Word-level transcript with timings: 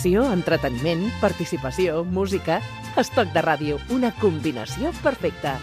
Informació, 0.00 0.32
entreteniment, 0.32 1.02
participació, 1.20 2.04
música... 2.08 2.62
Estoc 2.96 3.34
de 3.34 3.42
ràdio, 3.44 3.76
una 3.92 4.08
combinació 4.16 4.94
perfecta. 5.02 5.58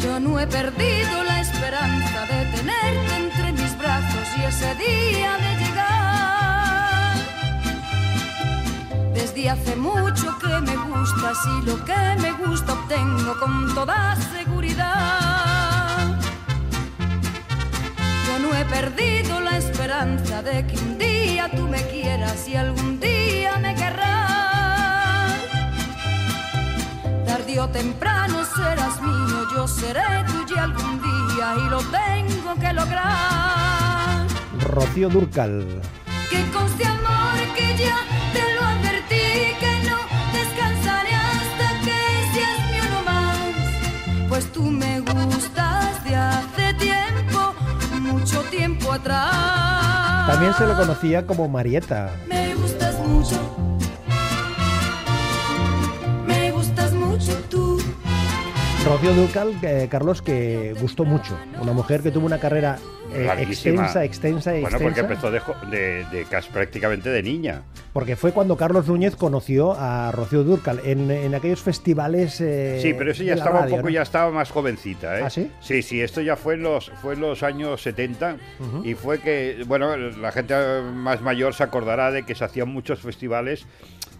Yo 0.00 0.18
no 0.18 0.40
he 0.40 0.46
perdido 0.46 1.22
la 1.28 1.40
esperanza 1.42 2.24
de 2.32 2.46
tenerte 2.56 3.14
entre 3.18 3.52
mis 3.52 3.76
brazos 3.76 4.26
y 4.38 4.44
ese 4.48 4.74
día 4.80 5.36
de 5.44 5.52
llegar. 5.60 7.14
Desde 9.12 9.50
hace 9.50 9.76
mucho 9.76 10.38
que 10.38 10.60
me 10.62 10.76
gustas 10.88 11.36
y 11.44 11.66
lo 11.66 11.76
que 11.84 12.16
me 12.22 12.32
gusta 12.32 12.72
obtengo 12.72 13.38
con 13.38 13.74
toda 13.74 14.16
seguridad. 14.32 15.51
No 18.52 18.58
he 18.58 18.64
perdido 18.66 19.40
la 19.40 19.56
esperanza 19.56 20.42
de 20.42 20.66
que 20.66 20.76
un 20.76 20.98
día 20.98 21.50
tú 21.56 21.66
me 21.68 21.82
quieras 21.88 22.46
y 22.46 22.54
algún 22.54 23.00
día 23.00 23.56
me 23.56 23.74
querrás. 23.74 25.32
Tarde 27.26 27.60
o 27.60 27.68
temprano 27.68 28.44
serás 28.44 29.00
mío, 29.00 29.46
yo 29.54 29.66
seré 29.66 30.02
tuya 30.26 30.64
algún 30.64 31.00
día 31.00 31.54
y 31.64 31.70
lo 31.70 31.78
tengo 31.78 32.54
que 32.60 32.72
lograr. 32.74 34.26
Rocío 34.60 35.08
Durcal. 35.08 35.80
Que 36.28 36.42
También 50.42 50.58
se 50.58 50.66
le 50.66 50.74
conocía 50.74 51.24
como 51.24 51.46
Marieta. 51.46 52.10
Me 52.28 52.52
gustas 52.56 52.98
mucho. 53.06 53.36
Me 56.26 56.50
gustas 56.50 56.92
mucho 56.94 57.32
tú. 57.48 57.80
Rocío 58.84 59.14
Durcal, 59.14 59.56
eh, 59.62 59.86
Carlos, 59.88 60.20
que 60.20 60.74
gustó 60.80 61.04
mucho. 61.04 61.38
Una 61.60 61.72
mujer 61.72 62.02
que 62.02 62.10
tuvo 62.10 62.26
una 62.26 62.40
carrera 62.40 62.80
eh, 63.14 63.42
extensa, 63.42 64.04
extensa, 64.04 64.50
Bueno, 64.52 64.68
extensa. 64.68 64.84
porque 64.84 65.00
empezó 65.00 65.30
de, 65.30 65.40
de, 65.76 66.04
de 66.10 66.24
casi 66.24 66.50
prácticamente 66.50 67.08
de 67.10 67.22
niña. 67.22 67.62
Porque 67.92 68.16
fue 68.16 68.32
cuando 68.32 68.56
Carlos 68.56 68.86
Núñez 68.88 69.16
conoció 69.16 69.74
a 69.78 70.10
Rocío 70.12 70.44
Durcal 70.44 70.80
en, 70.84 71.10
en 71.10 71.34
aquellos 71.34 71.60
festivales. 71.60 72.40
eh, 72.40 72.78
Sí, 72.80 72.94
pero 72.96 73.10
eso 73.10 73.22
ya 73.22 73.34
estaba 73.34 73.60
radio, 73.60 73.74
un 73.74 73.80
poco, 73.80 73.88
¿no? 73.90 73.94
ya 73.94 74.02
estaba 74.02 74.30
más 74.30 74.50
jovencita, 74.50 75.18
¿eh? 75.18 75.22
¿Ah, 75.24 75.30
sí? 75.30 75.50
Sí, 75.60 75.82
sí, 75.82 76.00
esto 76.00 76.20
ya 76.20 76.36
fue 76.36 76.54
en 76.54 76.62
los, 76.62 76.90
fue 77.02 77.14
en 77.14 77.20
los 77.20 77.42
años 77.42 77.82
70 77.82 78.36
Ujú. 78.60 78.84
y 78.84 78.94
fue 78.94 79.18
que, 79.20 79.62
bueno, 79.66 79.96
la 79.96 80.32
gente 80.32 80.54
más 80.94 81.20
mayor 81.20 81.54
se 81.54 81.62
acordará 81.64 82.10
de 82.10 82.22
que 82.24 82.34
se 82.34 82.44
hacían 82.44 82.68
muchos 82.68 83.00
festivales 83.00 83.66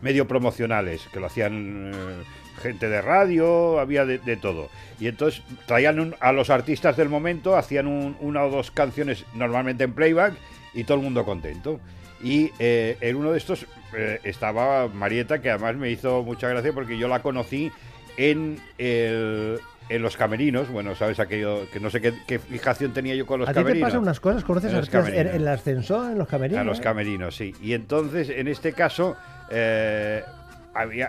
medio 0.02 0.26
promocionales, 0.26 1.02
que 1.12 1.20
lo 1.20 1.26
hacían 1.26 1.92
eh, 1.94 2.22
gente 2.60 2.88
de 2.88 3.00
radio, 3.00 3.78
había 3.80 4.04
de, 4.04 4.18
de 4.18 4.36
todo. 4.36 4.68
Y 5.00 5.06
entonces 5.08 5.42
traían 5.66 5.98
un- 6.00 6.14
a 6.20 6.32
los 6.32 6.50
artistas 6.50 6.96
del 6.96 7.08
momento, 7.08 7.56
hacían 7.56 7.86
un- 7.86 8.16
una 8.20 8.44
o 8.44 8.50
dos 8.50 8.70
canciones 8.83 9.25
normalmente 9.34 9.84
en 9.84 9.92
playback 9.92 10.34
y 10.75 10.84
todo 10.84 10.98
el 10.98 11.02
mundo 11.05 11.25
contento. 11.25 11.80
Y 12.22 12.50
eh, 12.58 12.97
en 13.00 13.16
uno 13.16 13.33
de 13.33 13.38
estos 13.38 13.66
eh, 13.97 14.20
estaba 14.25 14.88
Marieta, 14.88 15.41
que 15.41 15.50
además 15.50 15.77
me 15.77 15.91
hizo 15.91 16.22
mucha 16.22 16.48
gracia 16.48 16.72
porque 16.72 16.97
yo 16.98 17.08
la 17.08 17.20
conocí 17.20 17.70
en, 18.16 18.58
el- 18.78 19.58
en 19.88 20.03
los 20.03 20.16
camerinos. 20.16 20.69
Bueno, 20.70 20.94
sabes 20.94 21.19
aquello, 21.19 21.69
que 21.72 21.80
no 21.80 21.91
sé 21.91 22.00
qué, 22.00 22.12
qué 22.27 22.38
fijación 22.38 22.92
tenía 22.92 23.14
yo 23.16 23.27
con 23.27 23.41
los 23.41 23.48
A 23.48 23.53
ti 23.53 23.56
te 23.58 23.62
camerinos. 23.64 23.88
pasan 23.88 24.03
unas 24.03 24.20
cosas, 24.20 24.44
conoces 24.44 24.72
En 24.72 24.78
en, 24.78 24.86
camerinos. 24.86 25.27
en 25.34 25.41
el 25.41 25.48
ascensor, 25.48 26.12
en 26.12 26.19
los 26.19 26.28
camerinos. 26.28 26.60
A 26.60 26.64
los 26.64 26.78
¿eh? 26.78 26.83
camerinos, 26.83 27.36
sí. 27.36 27.55
Y 27.60 27.72
entonces, 27.72 28.28
en 28.31 28.47
este 28.49 28.72
caso, 28.72 29.16
eh, 29.50 30.22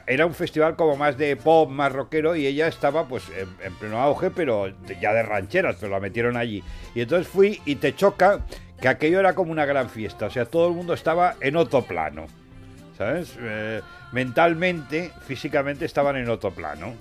era 0.07 0.25
un 0.25 0.33
festival 0.33 0.75
como 0.75 0.95
más 0.95 1.17
de 1.17 1.35
pop, 1.35 1.69
más 1.69 1.91
rockero, 1.91 2.35
y 2.35 2.45
ella 2.45 2.67
estaba 2.67 3.07
pues 3.07 3.23
en, 3.29 3.47
en 3.65 3.73
pleno 3.75 3.99
auge, 3.99 4.29
pero 4.29 4.67
ya 4.99 5.13
de 5.13 5.23
rancheras, 5.23 5.77
pero 5.79 5.91
la 5.91 5.99
metieron 5.99 6.37
allí. 6.37 6.63
Y 6.93 7.01
entonces 7.01 7.27
fui 7.27 7.61
y 7.65 7.75
te 7.75 7.95
choca 7.95 8.41
que 8.79 8.87
aquello 8.89 9.19
era 9.19 9.33
como 9.33 9.51
una 9.51 9.65
gran 9.65 9.89
fiesta, 9.89 10.25
o 10.25 10.29
sea, 10.29 10.45
todo 10.45 10.67
el 10.67 10.73
mundo 10.73 10.93
estaba 10.93 11.35
en 11.39 11.55
otro 11.55 11.83
plano, 11.83 12.25
¿sabes? 12.97 13.33
Eh, 13.39 13.79
mentalmente, 14.11 15.11
físicamente 15.25 15.85
estaban 15.85 16.17
en 16.17 16.29
otro 16.29 16.51
plano. 16.51 16.93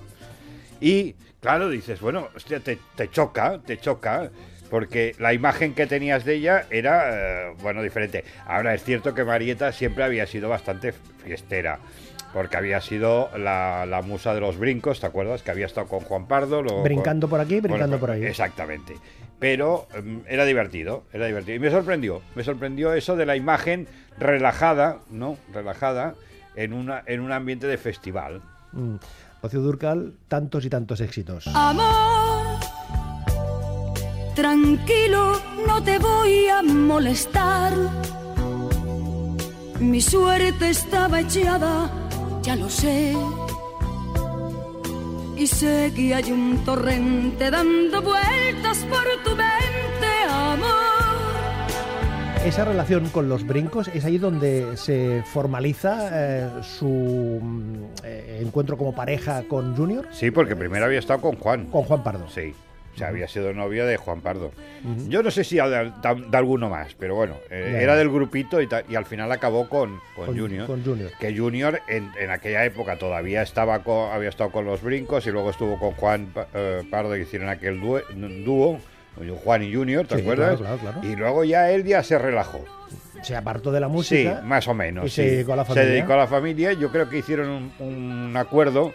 Y 0.79 1.15
claro, 1.41 1.69
dices, 1.69 1.99
bueno, 1.99 2.29
hostia, 2.35 2.61
te, 2.61 2.79
te 2.95 3.09
choca, 3.09 3.59
te 3.65 3.77
choca, 3.77 4.31
porque 4.69 5.13
la 5.19 5.33
imagen 5.33 5.75
que 5.75 5.85
tenías 5.85 6.25
de 6.25 6.35
ella 6.35 6.65
era, 6.69 7.49
eh, 7.49 7.53
bueno, 7.61 7.81
diferente. 7.83 8.23
Ahora 8.47 8.73
es 8.73 8.83
cierto 8.83 9.13
que 9.13 9.23
Marieta 9.23 9.71
siempre 9.71 10.03
había 10.03 10.25
sido 10.25 10.49
bastante 10.49 10.93
fiestera, 11.23 11.79
porque 12.33 12.57
había 12.57 12.81
sido 12.81 13.29
la, 13.37 13.85
la 13.85 14.01
musa 14.01 14.33
de 14.33 14.41
los 14.41 14.57
brincos, 14.57 14.99
¿te 14.99 15.05
acuerdas? 15.05 15.43
Que 15.43 15.51
había 15.51 15.67
estado 15.67 15.87
con 15.87 15.99
Juan 16.01 16.27
Pardo. 16.27 16.61
luego 16.61 16.77
con- 16.77 16.83
Brincando 16.83 17.27
por 17.29 17.39
aquí, 17.39 17.59
brincando 17.61 17.97
bueno, 17.97 17.99
por 17.99 18.11
ahí. 18.11 18.25
Exactamente. 18.25 18.95
Pero 19.39 19.87
em, 19.93 20.21
era 20.27 20.45
divertido, 20.45 21.03
era 21.13 21.25
divertido. 21.27 21.55
Y 21.55 21.59
me 21.59 21.69
sorprendió, 21.71 22.21
me 22.35 22.43
sorprendió 22.43 22.93
eso 22.93 23.15
de 23.15 23.25
la 23.25 23.35
imagen 23.35 23.87
relajada, 24.17 24.97
¿no? 25.11 25.37
Relajada 25.53 26.15
en, 26.55 26.73
una, 26.73 27.03
en 27.05 27.19
un 27.21 27.31
ambiente 27.31 27.67
de 27.67 27.77
festival. 27.77 28.41
Mm. 28.71 28.95
Rocío 29.41 29.59
Durcal, 29.61 30.13
tantos 30.29 30.63
y 30.65 30.69
tantos 30.69 31.01
éxitos. 31.01 31.45
Amor, 31.53 32.57
tranquilo, 34.35 35.39
no 35.67 35.83
te 35.83 35.99
voy 35.99 36.47
a 36.47 36.61
molestar. 36.63 37.73
Mi 39.79 39.99
suerte 39.99 40.69
estaba 40.69 41.19
echada, 41.19 41.89
ya 42.43 42.55
lo 42.55 42.69
sé. 42.69 43.13
Y 45.35 45.47
sé 45.47 45.91
que 45.95 46.13
hay 46.13 46.31
un 46.31 46.63
torrente 46.63 47.49
dando 47.49 48.01
vueltas 48.01 48.85
por 48.85 49.03
tu 49.23 49.31
mente, 49.31 50.07
amor. 50.29 50.73
Esa 52.45 52.65
relación 52.65 53.07
con 53.09 53.29
los 53.29 53.45
brincos 53.47 53.87
es 53.93 54.03
ahí 54.05 54.17
donde 54.17 54.75
se 54.77 55.23
formaliza 55.31 56.09
eh, 56.11 56.49
su 56.61 57.39
mm, 57.41 57.75
eh, 58.03 58.39
encuentro 58.45 58.77
como 58.77 58.93
pareja 58.93 59.43
con 59.47 59.75
Junior, 59.75 60.07
Sí, 60.11 60.29
porque 60.29 60.55
primero 60.55 60.85
había 60.85 60.99
estado 60.99 61.21
con 61.21 61.37
Juan. 61.37 61.65
con 61.67 61.83
Juan 61.83 62.03
Pardo. 62.03 62.27
Sí. 62.29 62.53
O 62.93 62.97
sea, 62.97 63.07
había 63.07 63.27
sido 63.27 63.53
novia 63.53 63.85
de 63.85 63.97
Juan 63.97 64.21
Pardo. 64.21 64.51
Yo 65.07 65.23
no 65.23 65.31
sé 65.31 65.43
si 65.43 65.55
de, 65.55 65.63
de- 65.65 66.25
de 66.29 66.37
alguno 66.37 66.69
más, 66.69 66.93
pero 66.99 67.15
bueno, 67.15 67.37
eh, 67.49 67.79
era 67.81 67.95
del 67.95 68.09
grupito 68.09 68.61
y, 68.61 68.69
y 68.89 68.95
al 68.95 69.05
final 69.05 69.31
acabó 69.31 69.67
con, 69.67 69.99
con, 70.15 70.27
Con- 70.27 70.37
Junior. 70.37 70.67
con 70.67 70.83
Junior. 70.83 71.09
Que 71.19 71.35
Junior 71.35 71.79
en, 71.87 72.11
en 72.19 72.29
aquella 72.29 72.63
época 72.65 72.97
todavía 72.97 73.41
estaba 73.41 73.79
con, 73.83 74.11
había 74.11 74.29
estado 74.29 74.51
con 74.51 74.65
los 74.65 74.81
brincos 74.83 75.25
y 75.25 75.31
luego 75.31 75.49
estuvo 75.49 75.79
con 75.79 75.91
Juan 75.93 76.31
eh, 76.53 76.83
Pardo 76.91 77.17
y 77.17 77.21
hicieron 77.21 77.49
aquel 77.49 77.79
dúo, 77.81 78.79
Juan 79.43 79.63
y 79.63 79.73
Junior, 79.73 80.05
¿te 80.05 80.15
Sí, 80.15 80.21
acuerdas? 80.21 80.59
claro, 80.59 80.77
claro, 80.77 80.93
claro. 80.99 81.07
Y 81.11 81.15
luego 81.15 81.43
ya 81.43 81.71
él 81.71 81.83
ya 81.85 82.03
se 82.03 82.17
relajó. 82.19 82.63
Se 83.21 83.35
apartó 83.35 83.71
de 83.71 83.79
la 83.79 83.87
música. 83.87 84.39
Sí, 84.41 84.45
más 84.47 84.67
o 84.67 84.73
menos. 84.73 85.05
y 85.05 85.09
se 85.09 85.23
dedicó 85.23 85.53
a 85.53 85.55
la 85.55 85.65
familia. 85.65 85.83
Se 85.83 85.89
dedicó 85.91 86.13
a 86.13 86.17
la 86.17 86.27
familia. 86.27 86.73
Yo 86.73 86.91
creo 86.91 87.07
que 87.09 87.19
hicieron 87.19 87.49
un, 87.49 87.73
un 87.79 88.37
acuerdo 88.37 88.91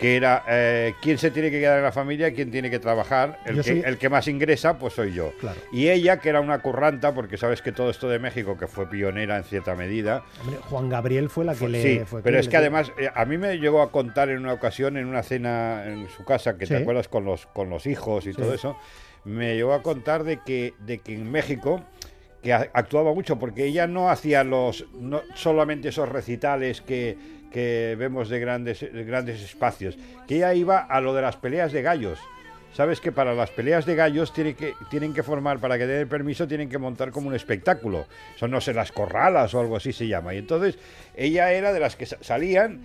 que 0.00 0.16
era 0.16 0.42
eh, 0.48 0.94
quién 1.02 1.18
se 1.18 1.30
tiene 1.30 1.50
que 1.50 1.60
quedar 1.60 1.76
en 1.78 1.84
la 1.84 1.92
familia, 1.92 2.32
quién 2.32 2.50
tiene 2.50 2.70
que 2.70 2.78
trabajar. 2.78 3.38
El, 3.44 3.56
que, 3.56 3.62
soy- 3.62 3.82
el 3.84 3.98
que 3.98 4.08
más 4.08 4.26
ingresa, 4.28 4.78
pues 4.78 4.94
soy 4.94 5.12
yo. 5.12 5.32
Claro. 5.38 5.60
Y 5.72 5.88
ella, 5.90 6.18
que 6.20 6.30
era 6.30 6.40
una 6.40 6.60
curranta, 6.60 7.12
porque 7.14 7.36
sabes 7.36 7.60
que 7.60 7.70
todo 7.70 7.90
esto 7.90 8.08
de 8.08 8.18
México, 8.18 8.56
que 8.56 8.66
fue 8.66 8.88
pionera 8.88 9.36
en 9.36 9.44
cierta 9.44 9.74
medida. 9.74 10.24
Hombre, 10.40 10.56
Juan 10.62 10.88
Gabriel 10.88 11.28
fue 11.28 11.44
la 11.44 11.52
que 11.52 11.58
fue- 11.58 11.68
le. 11.68 11.82
sí, 11.82 12.00
fue 12.06 12.22
pero 12.22 12.38
es 12.38 12.48
que 12.48 12.56
además 12.56 12.90
eh, 12.98 13.10
a 13.14 13.24
mí 13.26 13.36
me 13.36 13.58
llegó 13.58 13.82
a 13.82 13.92
contar 13.92 14.30
en 14.30 14.38
una 14.38 14.54
ocasión, 14.54 14.96
en 14.96 15.04
una 15.06 15.22
cena 15.22 15.84
en 15.86 16.08
su 16.08 16.24
casa, 16.24 16.56
que 16.56 16.64
Sí. 16.66 16.74
te 16.74 16.80
acuerdas 16.80 17.08
con 17.08 17.24
los, 17.26 17.44
con 17.46 17.68
los 17.68 17.86
hijos 17.86 18.26
y 18.26 18.32
Sí. 18.32 18.40
todo 18.40 18.54
eso, 18.54 18.78
me 19.26 19.54
llegó 19.54 19.74
a 19.74 19.82
contar 19.82 20.24
de 20.24 20.38
que, 20.38 20.72
de 20.78 20.98
que 20.98 21.14
en 21.14 21.30
México 21.30 21.84
que 22.42 22.54
actuaba 22.54 23.12
mucho 23.12 23.38
porque 23.38 23.66
ella 23.66 23.86
no 23.86 24.08
hacía 24.08 24.44
los 24.44 24.86
no 24.98 25.20
solamente 25.34 25.90
esos 25.90 26.08
recitales 26.08 26.80
que, 26.80 27.18
que 27.50 27.96
vemos 27.98 28.28
de 28.28 28.40
grandes 28.40 28.80
de 28.80 29.04
grandes 29.04 29.42
espacios 29.42 29.98
que 30.26 30.36
ella 30.36 30.54
iba 30.54 30.78
a 30.78 31.00
lo 31.00 31.14
de 31.14 31.22
las 31.22 31.36
peleas 31.36 31.72
de 31.72 31.82
gallos 31.82 32.18
sabes 32.72 33.00
que 33.00 33.12
para 33.12 33.34
las 33.34 33.50
peleas 33.50 33.86
de 33.86 33.94
gallos 33.94 34.32
tiene 34.32 34.54
que, 34.54 34.74
tienen 34.90 35.12
que 35.14 35.22
formar 35.22 35.58
para 35.58 35.76
que 35.78 35.86
den 35.86 36.00
el 36.00 36.06
permiso 36.08 36.46
tienen 36.48 36.68
que 36.68 36.78
montar 36.78 37.10
como 37.10 37.28
un 37.28 37.34
espectáculo. 37.34 38.06
Son 38.36 38.50
no 38.50 38.60
sé 38.60 38.72
las 38.74 38.92
corralas 38.92 39.52
o 39.54 39.60
algo 39.60 39.76
así 39.76 39.92
se 39.92 40.06
llama. 40.06 40.34
Y 40.34 40.38
entonces 40.38 40.78
ella 41.16 41.52
era 41.52 41.72
de 41.72 41.80
las 41.80 41.96
que 41.96 42.06
sa- 42.06 42.18
salían 42.20 42.80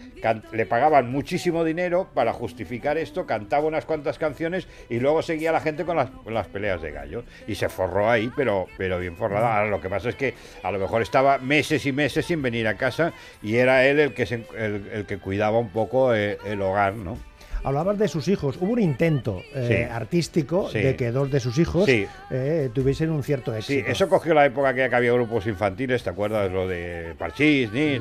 le 0.52 0.66
pagaban 0.66 1.10
muchísimo 1.12 1.64
dinero 1.64 2.10
para 2.14 2.34
justificar 2.34 2.98
esto 2.98 3.26
cantaba 3.26 3.66
unas 3.68 3.86
cuantas 3.86 4.18
canciones 4.18 4.68
y 4.90 5.00
luego 5.00 5.22
seguía 5.22 5.52
la 5.52 5.62
gente 5.62 5.86
con 5.86 5.96
las, 5.98 6.10
con 6.10 6.34
las 6.34 6.48
peleas 6.48 6.82
de 6.82 6.92
gallos 6.92 7.24
y 7.48 7.56
se 7.56 7.70
forró 7.70 8.10
ahí 8.10 8.32
pero 8.36 8.68
pero 8.78 9.00
bien 9.00 9.16
forrada. 9.16 9.58
Ahora, 9.58 9.70
lo 9.70 9.82
que 9.82 9.90
pasa 9.90 10.10
es 10.10 10.16
que 10.16 10.34
a 10.64 10.72
lo 10.72 10.80
mejor 10.80 11.02
estaba 11.02 11.38
meses 11.38 11.86
y 11.86 11.92
meses 11.92 12.26
sin 12.26 12.42
venir 12.42 12.68
a 12.68 12.76
casa 12.76 13.14
y 13.42 13.56
era 13.58 13.86
él 13.86 14.00
el 14.00 14.14
que 14.14 14.26
se- 14.26 14.46
el, 14.58 14.90
el 14.92 15.06
que 15.06 15.18
cuidaba 15.20 15.60
un 15.60 15.70
poco 15.70 16.14
eh, 16.16 16.38
el 16.46 16.62
hogar 16.62 16.96
no 16.96 17.18
Hablabas 17.66 17.98
de 17.98 18.08
sus 18.08 18.28
hijos. 18.28 18.58
Hubo 18.62 18.74
un 18.74 18.80
intento 18.82 19.42
eh, 19.54 19.86
Sí. 19.88 19.92
artístico 19.92 20.70
Sí. 20.72 20.80
de 20.80 20.96
que 20.96 21.12
dos 21.12 21.32
de 21.32 21.40
sus 21.40 21.58
hijos 21.58 21.86
Sí. 21.86 22.06
eh, 22.30 22.70
tuviesen 22.74 23.10
un 23.10 23.24
cierto 23.24 23.52
Sí, 23.54 23.58
éxito. 23.58 23.92
eso 23.92 24.08
cogió 24.08 24.34
la 24.36 24.46
época 24.46 24.74
que 24.74 24.84
había 24.84 25.12
grupos 25.14 25.48
infantiles, 25.48 26.04
¿te 26.04 26.12
acuerdas? 26.12 26.52
Lo 26.52 26.68
de 26.68 27.16
Parchís, 27.18 27.72
ni, 27.74 28.00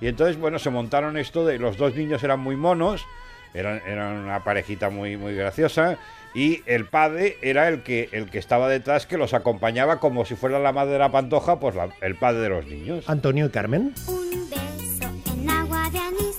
y 0.00 0.06
entonces, 0.06 0.38
bueno, 0.38 0.58
se 0.60 0.70
montaron 0.70 1.16
esto 1.16 1.44
de 1.44 1.58
los 1.58 1.76
dos 1.76 1.94
niños 1.96 2.22
eran 2.22 2.38
muy 2.40 2.54
monos, 2.56 3.04
eran, 3.52 3.82
eran 3.86 4.14
una 4.18 4.44
parejita 4.44 4.90
muy, 4.90 5.16
muy 5.16 5.34
graciosa, 5.34 5.98
y 6.32 6.62
el 6.66 6.84
padre 6.86 7.36
era 7.42 7.66
el 7.66 7.82
que, 7.82 8.08
el 8.12 8.30
que 8.30 8.38
estaba 8.38 8.68
detrás, 8.68 9.06
que 9.06 9.18
los 9.18 9.34
acompañaba 9.34 9.98
como 9.98 10.24
si 10.24 10.36
fuera 10.36 10.60
la 10.60 10.70
madre 10.70 10.92
de 10.92 10.98
la 11.00 11.10
pantoja, 11.10 11.58
pues 11.58 11.74
la- 11.74 11.88
el 12.00 12.14
padre 12.14 12.42
de 12.42 12.48
los 12.50 12.66
niños. 12.66 13.08
Antonio 13.10 13.46
y 13.46 13.50
Carmen. 13.50 13.92
Un 14.06 14.30
beso 14.48 15.10
en 15.34 15.50
agua 15.50 15.90
de 15.90 15.98
anís. 15.98 16.38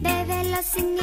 Bébelo 0.00 0.62
sin 0.62 0.96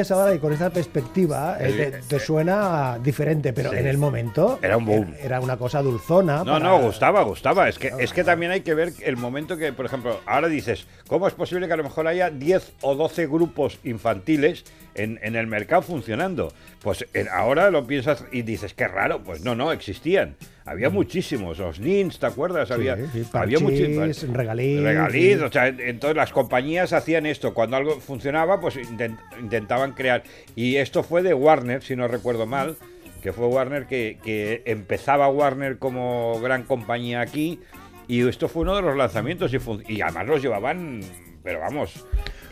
oyes 0.00 0.10
ahora 0.10 0.34
y 0.34 0.38
con 0.38 0.52
esta 0.52 0.70
perspectiva 0.70 1.56
eh, 1.60 2.00
te, 2.08 2.18
suena 2.18 2.98
diferente, 3.02 3.52
pero 3.52 3.70
Sí. 3.70 3.76
en 3.76 3.86
el 3.86 3.98
momento 3.98 4.58
Era 4.62 4.76
un 4.76 4.86
boom. 4.86 5.14
Era 5.20 5.40
una 5.40 5.56
cosa 5.56 5.82
dulzona. 5.82 6.38
No, 6.38 6.44
para- 6.52 6.58
no, 6.64 6.80
gustaba, 6.80 7.22
gustaba. 7.22 7.68
Es 7.68 7.78
que, 7.78 7.92
es 7.98 8.12
que 8.12 8.24
también 8.24 8.50
hay 8.52 8.62
que 8.62 8.74
ver 8.74 8.92
el 9.02 9.16
momento 9.16 9.56
que, 9.56 9.72
por 9.72 9.84
ejemplo, 9.86 10.20
ahora 10.26 10.48
dices, 10.48 10.86
¿cómo 11.06 11.28
es 11.28 11.34
posible 11.34 11.66
que 11.66 11.72
a 11.74 11.76
lo 11.76 11.84
mejor 11.84 12.06
haya 12.06 12.30
10 12.30 12.72
o 12.80 12.94
12 12.94 13.26
grupos 13.26 13.78
infantiles 13.84 14.64
en, 15.02 15.18
en 15.22 15.36
el 15.36 15.46
mercado 15.46 15.82
funcionando? 15.82 16.52
Pues 16.82 17.06
en- 17.14 17.28
ahora 17.28 17.70
lo 17.70 17.86
piensas 17.86 18.24
y 18.32 18.42
dices, 18.42 18.74
qué 18.74 18.88
raro. 18.88 19.22
Pues 19.22 19.42
no, 19.44 19.54
no, 19.54 19.72
existían. 19.72 20.36
Había 20.64 20.88
muchísimos. 20.90 21.58
Los 21.58 21.80
Nins, 21.80 22.18
¿te 22.18 22.26
acuerdas? 22.26 22.68
Sí, 22.68 22.74
había 22.74 22.96
sí, 22.96 23.24
había 23.32 23.58
muchísimos. 23.58 24.22
Regaliz, 24.32 24.80
Regaliz, 24.82 25.38
sí. 25.38 25.42
o 25.44 25.50
sea, 25.50 25.66
entonces 25.68 26.16
las 26.16 26.32
compañías 26.32 26.92
hacían 26.92 27.26
esto. 27.26 27.52
Cuando 27.54 27.76
algo 27.76 28.00
funcionaba, 28.00 28.60
pues 28.60 28.76
intent- 28.76 29.18
intentaban 29.40 29.92
crear. 29.92 30.22
Y 30.54 30.76
esto 30.76 31.02
fue 31.02 31.22
de 31.22 31.34
Warner, 31.34 31.82
si 31.82 31.96
no 31.96 32.06
recuerdo 32.08 32.46
mal, 32.46 32.76
que 33.22 33.32
fue 33.32 33.46
Warner 33.48 33.86
que, 33.86 34.18
que 34.24 34.62
empezaba 34.64 35.28
Warner 35.28 35.78
como 35.78 36.40
gran 36.40 36.62
compañía 36.62 37.20
aquí. 37.20 37.58
Y 38.06 38.26
esto 38.28 38.48
fue 38.48 38.62
uno 38.62 38.76
de 38.76 38.82
los 38.82 38.96
lanzamientos 38.96 39.52
y, 39.54 39.58
y 39.92 40.00
además 40.02 40.26
los 40.26 40.42
llevaban, 40.42 41.00
pero 41.44 41.60
vamos, 41.60 42.04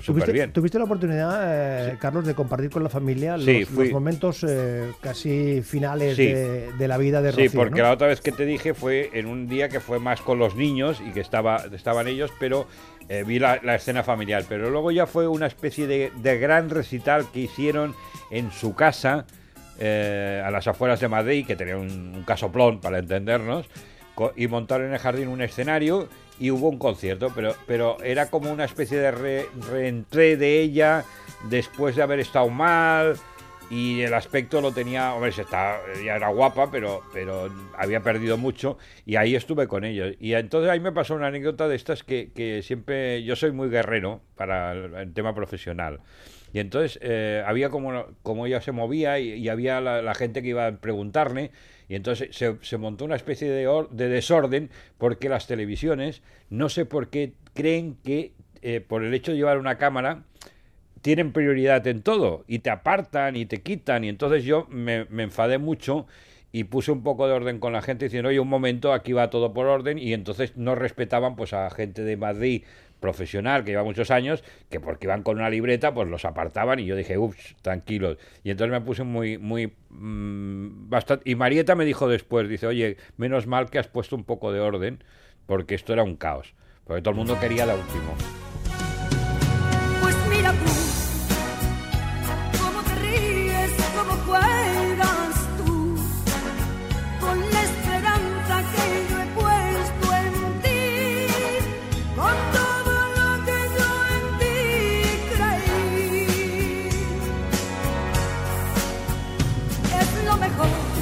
súper 0.09 0.23
¿Tuviste, 0.25 0.33
bien. 0.33 0.53
tuviste 0.53 0.79
la 0.79 0.85
oportunidad, 0.85 1.91
eh, 1.93 1.97
Carlos, 2.01 2.27
de 2.27 2.35
compartir 2.35 2.71
con 2.71 2.83
la 2.83 2.89
familia 2.89 3.37
los, 3.37 3.45
Sí, 3.47 3.67
momentos 3.93 4.45
eh, 4.49 4.91
casi 5.01 5.63
finales 5.63 6.17
Sí. 6.17 6.27
de, 6.27 6.73
de 6.73 6.89
la 6.89 6.99
vida 6.99 7.23
de 7.23 7.33
Sí, 7.33 7.45
Rocío? 7.45 7.61
porque 7.61 7.79
¿no? 7.81 7.87
la 7.87 7.93
otra 7.93 8.09
vez 8.09 8.21
que 8.21 8.33
te 8.33 8.45
dije 8.45 8.75
fue 8.75 9.11
en 9.13 9.27
un 9.27 9.47
día 9.49 9.69
que 9.69 9.81
fue 9.81 9.99
más 10.01 10.21
con 10.21 10.39
los 10.39 10.57
niños 10.57 11.01
y 11.07 11.13
que 11.13 11.21
estaba, 11.21 11.63
estaban 11.73 12.09
ellos, 12.09 12.33
pero 12.41 12.67
eh, 13.09 13.25
vi 13.27 13.39
la, 13.39 13.61
la 13.63 13.75
escena 13.77 14.03
familiar. 14.03 14.45
Pero 14.49 14.71
luego 14.71 14.91
ya 14.91 15.07
fue 15.07 15.29
una 15.29 15.47
especie 15.47 15.87
de, 15.87 16.11
de 16.17 16.39
gran 16.39 16.69
recital 16.71 17.27
que 17.33 17.41
hicieron 17.41 17.95
en 18.31 18.51
su 18.51 18.75
casa, 18.75 19.25
eh, 19.79 20.43
a 20.45 20.51
las 20.51 20.67
afueras 20.67 21.01
de 21.01 21.09
Madrid, 21.09 21.47
que 21.47 21.55
tenía 21.57 21.77
un, 21.77 22.15
un 22.17 22.23
casoplón 22.25 22.81
para 22.81 22.99
entendernos, 22.99 23.67
y 24.37 24.49
montaron 24.49 24.89
en 24.89 24.95
el 24.95 24.99
jardín 24.99 25.29
un 25.29 25.41
escenario 25.43 26.09
y 26.41 26.51
hubo 26.51 26.69
un 26.69 26.79
concierto, 26.79 27.33
pero, 27.35 27.55
pero 27.67 27.97
era 28.03 28.31
como 28.31 28.51
una 28.53 28.65
especie 28.65 28.99
de 28.99 29.11
re- 29.11 29.47
reentré 29.71 30.37
de 30.37 30.61
ella 30.61 31.05
después 31.51 31.97
de 31.97 32.03
haber 32.03 32.21
estado 32.21 32.49
mal 32.49 33.17
y 33.71 34.01
el 34.01 34.15
aspecto 34.15 34.61
lo 34.63 34.73
tenía, 34.73 35.13
hombre, 35.15 35.31
se 35.31 35.43
está, 35.43 35.79
ya 36.03 36.17
era 36.17 36.29
guapa, 36.29 36.71
pero, 36.71 37.03
pero 37.13 37.53
había 37.77 38.01
perdido 38.01 38.39
mucho 38.39 38.79
y 39.05 39.17
ahí 39.17 39.35
estuve 39.35 39.67
con 39.69 39.85
ellos. 39.85 40.15
Y 40.21 40.33
entonces 40.33 40.71
ahí 40.71 40.81
me 40.81 40.93
pasó 40.93 41.15
una 41.15 41.27
anécdota 41.27 41.69
de 41.69 41.77
estas 41.77 42.03
que, 42.03 42.31
que 42.35 42.63
siempre, 42.63 43.23
yo 43.25 43.37
soy 43.37 43.53
muy 43.53 43.69
guerrero 43.69 44.23
para 44.37 44.73
el, 44.73 45.13
tema 45.13 45.35
profesional. 45.35 46.01
Y 46.55 46.61
entonces 46.61 46.99
eh, 47.03 47.43
había 47.47 47.69
como, 47.69 48.07
como 48.23 48.47
ella 48.47 48.63
se 48.63 48.73
movía 48.73 49.19
y, 49.19 49.35
y 49.35 49.51
había 49.51 49.83
la, 49.83 50.01
la 50.01 50.15
gente 50.15 50.41
que 50.41 50.49
iba 50.49 50.67
a 50.67 50.77
preguntarle 50.77 51.51
y 51.89 51.95
entonces 51.95 52.37
se, 52.37 52.77
montó 52.79 53.05
una 53.05 53.17
especie 53.17 53.51
de, 53.51 53.67
or- 53.67 53.91
de 53.91 54.09
desorden 54.09 54.71
porque 54.99 55.29
las 55.29 55.47
televisiones, 55.47 56.23
no 56.51 56.69
sé 56.69 56.85
por 56.85 57.09
qué, 57.09 57.33
creen 57.55 57.97
que 58.05 58.33
eh, 58.63 58.81
por 58.81 59.05
el 59.05 59.15
hecho 59.15 59.33
de 59.33 59.39
llevar 59.39 59.59
una 59.59 59.79
cámara 59.79 60.25
tienen 61.03 61.33
prioridad 61.33 61.87
en 61.87 62.03
todo 62.03 62.45
y 62.49 62.61
te 62.61 62.71
apartan 62.71 63.37
y 63.37 63.47
te 63.47 63.63
quitan. 63.63 64.05
Y 64.05 64.09
entonces 64.09 64.45
yo 64.45 64.67
me, 64.71 65.05
me 65.07 65.23
enfadé 65.25 65.59
mucho 65.59 66.07
y 66.51 66.65
puse 66.65 66.91
un 66.91 67.03
poco 67.03 67.27
de 67.29 67.35
orden 67.35 67.61
con 67.61 67.73
la 67.73 67.83
gente 67.83 68.07
diciendo, 68.07 68.31
oye, 68.31 68.41
un 68.41 68.49
momento, 68.49 68.93
aquí 68.93 69.13
va 69.13 69.31
todo 69.31 69.53
por 69.53 69.67
orden 69.67 69.99
y 69.99 70.13
entonces 70.15 70.57
no 70.57 70.75
respetaban 70.75 71.37
pues 71.37 71.53
a 71.53 71.69
gente 71.71 72.03
de 72.03 72.17
Madrid 72.17 72.63
profesional 73.01 73.65
que 73.65 73.73
lleva 73.73 73.85
muchos 73.85 74.11
años, 74.11 74.45
que 74.71 74.81
porque 74.81 75.07
iban 75.07 75.23
con 75.23 75.39
una 75.39 75.51
libreta 75.51 75.95
pues 75.95 76.09
los 76.09 76.25
apartaban 76.25 76.79
y 76.79 76.87
yo 76.87 76.97
dije, 76.97 77.19
ups, 77.19 77.57
tranquilos. 77.63 78.19
Y 78.43 78.51
entonces 78.51 78.73
me 78.73 78.81
puse 78.81 79.05
muy, 79.05 79.39
muy, 79.39 79.75
mm, 79.91 80.89
bastante... 80.89 81.31
Y 81.31 81.35
Marieta 81.35 81.75
me 81.75 81.85
dijo 81.85 82.09
después, 82.09 82.49
dice, 82.49 82.67
oye, 82.67 82.97
menos 83.17 83.47
mal 83.47 83.71
que 83.71 83.79
has 83.79 83.89
puesto 83.89 84.17
un 84.17 84.25
poco 84.25 84.53
de 84.53 84.61
orden 84.61 85.03
porque 85.47 85.75
esto 85.75 85.93
era 85.93 86.03
un 86.03 86.17
caos, 86.17 86.55
porque 86.85 87.03
todo 87.03 87.13
el 87.13 87.17
mundo 87.17 87.39
quería 87.41 87.65
la 87.65 87.75
última. 87.75 88.38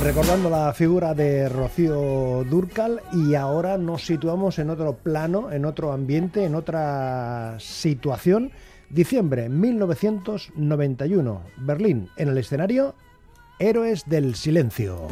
Recordando 0.07 0.49
la 0.49 0.73
figura 0.73 1.15
de 1.15 1.49
Rocío 1.49 2.45
Durcal 2.45 3.03
y 3.13 3.35
ahora 3.35 3.77
nos 3.77 4.07
situamos 4.07 4.61
en 4.61 4.71
otro 4.71 4.93
plano, 4.99 5.51
en 5.51 5.65
otro 5.65 5.91
ambiente, 5.91 6.45
en 6.45 6.55
otra 6.55 7.57
situación. 7.59 8.53
Diciembre 8.89 9.49
1991, 9.49 11.41
Berlín, 11.57 12.09
en 12.17 12.29
el 12.29 12.39
escenario 12.39 12.95
Héroes 13.59 14.05
del 14.07 14.37
Silencio. 14.37 15.09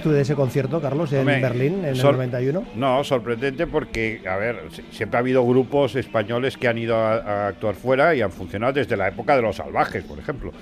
Tú 0.00 0.10
de 0.10 0.22
ese 0.22 0.34
concierto, 0.34 0.80
Carlos, 0.80 1.12
en 1.12 1.20
Hombre, 1.20 1.40
Berlín, 1.40 1.78
en 1.80 1.84
el 1.86 2.02
91? 2.02 2.64
No, 2.74 3.04
sorprendente 3.04 3.66
porque, 3.66 4.22
a 4.28 4.36
ver, 4.36 4.60
si- 4.70 4.82
siempre 4.90 5.16
ha 5.18 5.20
habido 5.20 5.44
grupos 5.46 5.94
españoles 5.96 6.56
que 6.56 6.68
han 6.68 6.78
ido 6.78 6.96
a, 6.96 7.14
a 7.16 7.48
actuar 7.48 7.74
fuera 7.74 8.14
y 8.14 8.20
han 8.22 8.30
funcionado 8.32 8.72
desde 8.74 8.96
la 8.96 9.08
época 9.08 9.36
de 9.36 9.42
los 9.42 9.56
salvajes, 9.56 10.04
por 10.04 10.18
ejemplo. 10.18 10.52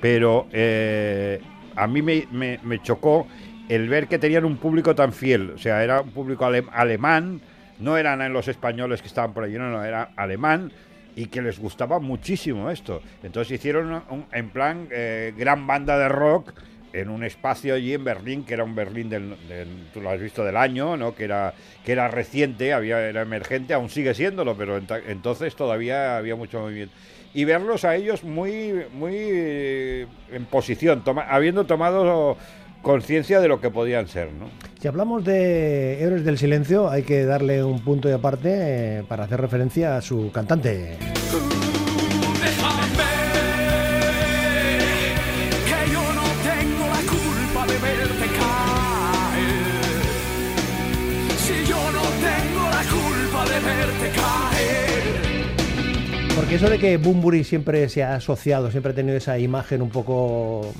Pero 0.00 0.46
eh, 0.52 1.40
a 1.76 1.86
mí 1.86 2.02
me, 2.02 2.26
me- 2.30 2.58
me 2.62 2.80
chocó 2.82 3.26
el 3.68 3.88
ver 3.88 4.06
que 4.08 4.18
tenían 4.18 4.44
un 4.44 4.56
público 4.56 4.94
tan 4.94 5.12
fiel. 5.12 5.50
O 5.50 5.58
sea, 5.58 5.82
era 5.82 6.00
un 6.00 6.10
público 6.10 6.44
ale- 6.46 6.64
alemán, 6.72 7.40
no 7.80 7.96
eran 7.96 8.32
los 8.32 8.48
españoles 8.48 9.02
que 9.02 9.08
estaban 9.08 9.32
por 9.32 9.44
allí, 9.44 9.56
no, 9.58 9.70
no, 9.70 9.84
era 9.84 10.10
alemán 10.16 10.72
y 11.16 11.26
que 11.26 11.42
les 11.42 11.58
gustaba 11.58 11.98
muchísimo 11.98 12.70
esto. 12.70 13.02
Entonces 13.22 13.52
hicieron 13.52 13.92
un- 13.92 14.02
un- 14.10 14.24
en 14.32 14.50
plan 14.50 14.88
eh, 14.90 15.34
gran 15.36 15.66
banda 15.66 15.98
de 15.98 16.08
rock 16.08 16.52
en 16.92 17.08
un 17.10 17.24
espacio 17.24 17.74
allí 17.74 17.94
en 17.94 18.04
Berlín, 18.04 18.44
que 18.44 18.54
era 18.54 18.64
un 18.64 18.74
Berlín 18.74 19.08
del, 19.10 19.36
del- 19.48 19.88
tú 19.92 20.00
lo 20.00 20.10
has 20.10 20.20
visto 20.20 20.44
del 20.44 20.56
año, 20.56 20.96
¿no? 20.96 21.14
Que 21.14 21.24
era 21.24 21.54
que 21.84 21.92
era 21.92 22.08
reciente, 22.08 22.72
había 22.72 23.00
era 23.00 23.22
emergente, 23.22 23.74
aún 23.74 23.90
sigue 23.90 24.14
siéndolo, 24.14 24.56
pero 24.56 24.80
enta- 24.80 25.02
entonces 25.08 25.54
todavía 25.56 26.16
había 26.16 26.36
mucho 26.36 26.60
movimiento. 26.60 26.94
Y 27.34 27.44
verlos 27.44 27.84
a 27.84 27.94
ellos 27.94 28.24
muy 28.24 28.84
muy 28.94 29.14
en 30.32 30.44
posición, 30.50 31.04
toma- 31.04 31.26
habiendo 31.28 31.64
tomado 31.66 32.36
conciencia 32.82 33.40
de 33.40 33.48
lo 33.48 33.60
que 33.60 33.70
podían 33.70 34.06
ser, 34.08 34.32
¿no? 34.32 34.48
Si 34.80 34.86
hablamos 34.88 35.24
de 35.24 36.00
Héroes 36.02 36.24
del 36.24 36.38
Silencio, 36.38 36.88
hay 36.88 37.02
que 37.02 37.24
darle 37.24 37.64
un 37.64 37.80
punto 37.84 38.06
de 38.08 38.14
aparte 38.14 38.50
eh, 38.52 39.02
para 39.08 39.24
hacer 39.24 39.40
referencia 39.40 39.96
a 39.96 40.00
su 40.00 40.30
cantante. 40.32 40.96
Porque 56.48 56.64
eso 56.64 56.70
de 56.70 56.78
que 56.78 56.96
Bumburi 56.96 57.44
siempre 57.44 57.90
se 57.90 58.02
ha 58.02 58.14
asociado, 58.14 58.70
siempre 58.70 58.92
ha 58.92 58.94
tenido 58.94 59.18
esa 59.18 59.38
imagen 59.38 59.82
un 59.82 59.90
poco. 59.90 60.72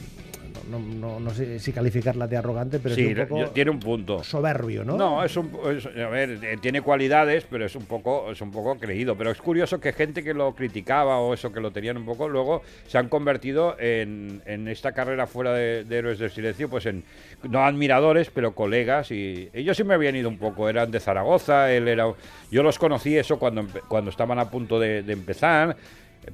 No, 0.69 0.79
no- 0.79 1.19
no 1.21 1.31
sé 1.31 1.59
si 1.59 1.73
calificarla 1.73 2.27
de 2.27 2.37
arrogante, 2.37 2.79
pero 2.79 2.95
sí, 2.95 3.03
es 3.09 3.19
un 3.19 3.27
poco 3.27 3.51
tiene 3.51 3.71
un 3.71 3.81
punto. 3.81 4.23
soberbio, 4.23 4.85
¿no? 4.85 4.97
No, 4.97 5.25
es 5.25 5.37
un, 5.37 5.51
es- 5.77 5.87
a 5.87 6.09
ver, 6.09 6.39
eh, 6.43 6.57
tiene 6.61 6.83
cualidades, 6.83 7.47
pero 7.51 7.65
es 7.65 7.75
un 7.75 7.87
poco, 7.87 8.31
es 8.31 8.41
un 8.41 8.51
poco 8.51 8.77
creído. 8.79 9.17
Pero 9.17 9.31
es 9.31 9.39
curioso 9.41 9.81
que 9.81 9.93
gente 9.93 10.23
que 10.23 10.35
lo 10.35 10.55
criticaba 10.55 11.19
o 11.21 11.33
eso 11.35 11.53
que 11.53 11.61
lo 11.61 11.71
tenían 11.71 11.97
un 11.97 12.05
poco, 12.05 12.29
luego 12.29 12.63
se 12.87 12.99
han 12.99 13.09
convertido 13.09 13.77
en, 13.79 14.43
en 14.47 14.69
esta 14.69 14.93
carrera 14.93 15.27
fuera 15.27 15.53
de, 15.55 15.85
de 15.85 15.97
héroes 15.99 16.19
del 16.19 16.31
silencio, 16.31 16.69
pues 16.69 16.87
en 16.87 17.05
no 17.49 17.65
admiradores, 17.65 18.31
pero 18.31 18.53
colegas. 18.53 19.11
Y 19.11 19.49
ellos 19.53 19.77
sí 19.77 19.85
me 19.85 19.95
habían 19.95 20.17
ido 20.17 20.29
un 20.29 20.39
poco, 20.39 20.69
eran 20.69 20.91
de 20.91 21.01
Zaragoza, 21.01 21.73
él 21.73 21.89
era, 21.89 22.13
yo 22.51 22.63
los 22.63 22.79
conocí 22.79 23.17
eso 23.17 23.39
cuando 23.39 23.67
cuando 23.89 24.11
estaban 24.11 24.39
a 24.39 24.51
punto 24.51 24.79
de, 24.79 25.03
de 25.03 25.13
empezar 25.13 25.77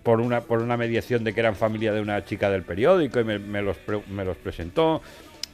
por 0.03 0.21
una, 0.21 0.41
por 0.41 0.61
una 0.61 0.77
mediación 0.77 1.25
de 1.25 1.33
que 1.33 1.41
eran 1.41 1.55
familia 1.57 1.93
de 1.93 2.01
una 2.01 2.25
chica 2.25 2.51
del 2.51 2.63
periódico 2.63 3.21
y 3.21 3.25
me, 3.25 3.39
los, 3.63 3.77
pre- 3.77 4.03
me 4.11 4.25
los 4.25 4.37
presentó. 4.37 5.03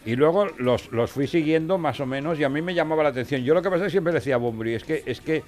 Y 0.06 0.16
luego 0.16 0.46
los, 0.58 0.90
los 0.92 1.10
fui 1.10 1.26
siguiendo 1.26 1.76
más 1.76 2.00
o 2.00 2.06
menos 2.06 2.38
y 2.40 2.44
a 2.44 2.48
mí 2.48 2.62
me 2.62 2.72
llamaba 2.74 3.02
la 3.02 3.10
atención. 3.10 3.42
Yo 3.42 3.52
lo 3.52 3.60
que 3.60 3.68
pasa 3.68 3.82
es 3.84 3.88
que 3.88 3.90
siempre 3.90 4.12
decía 4.14 4.36
a 4.36 4.38
es 4.76 4.84
que, 4.84 5.02
es 5.04 5.20
que 5.20 5.42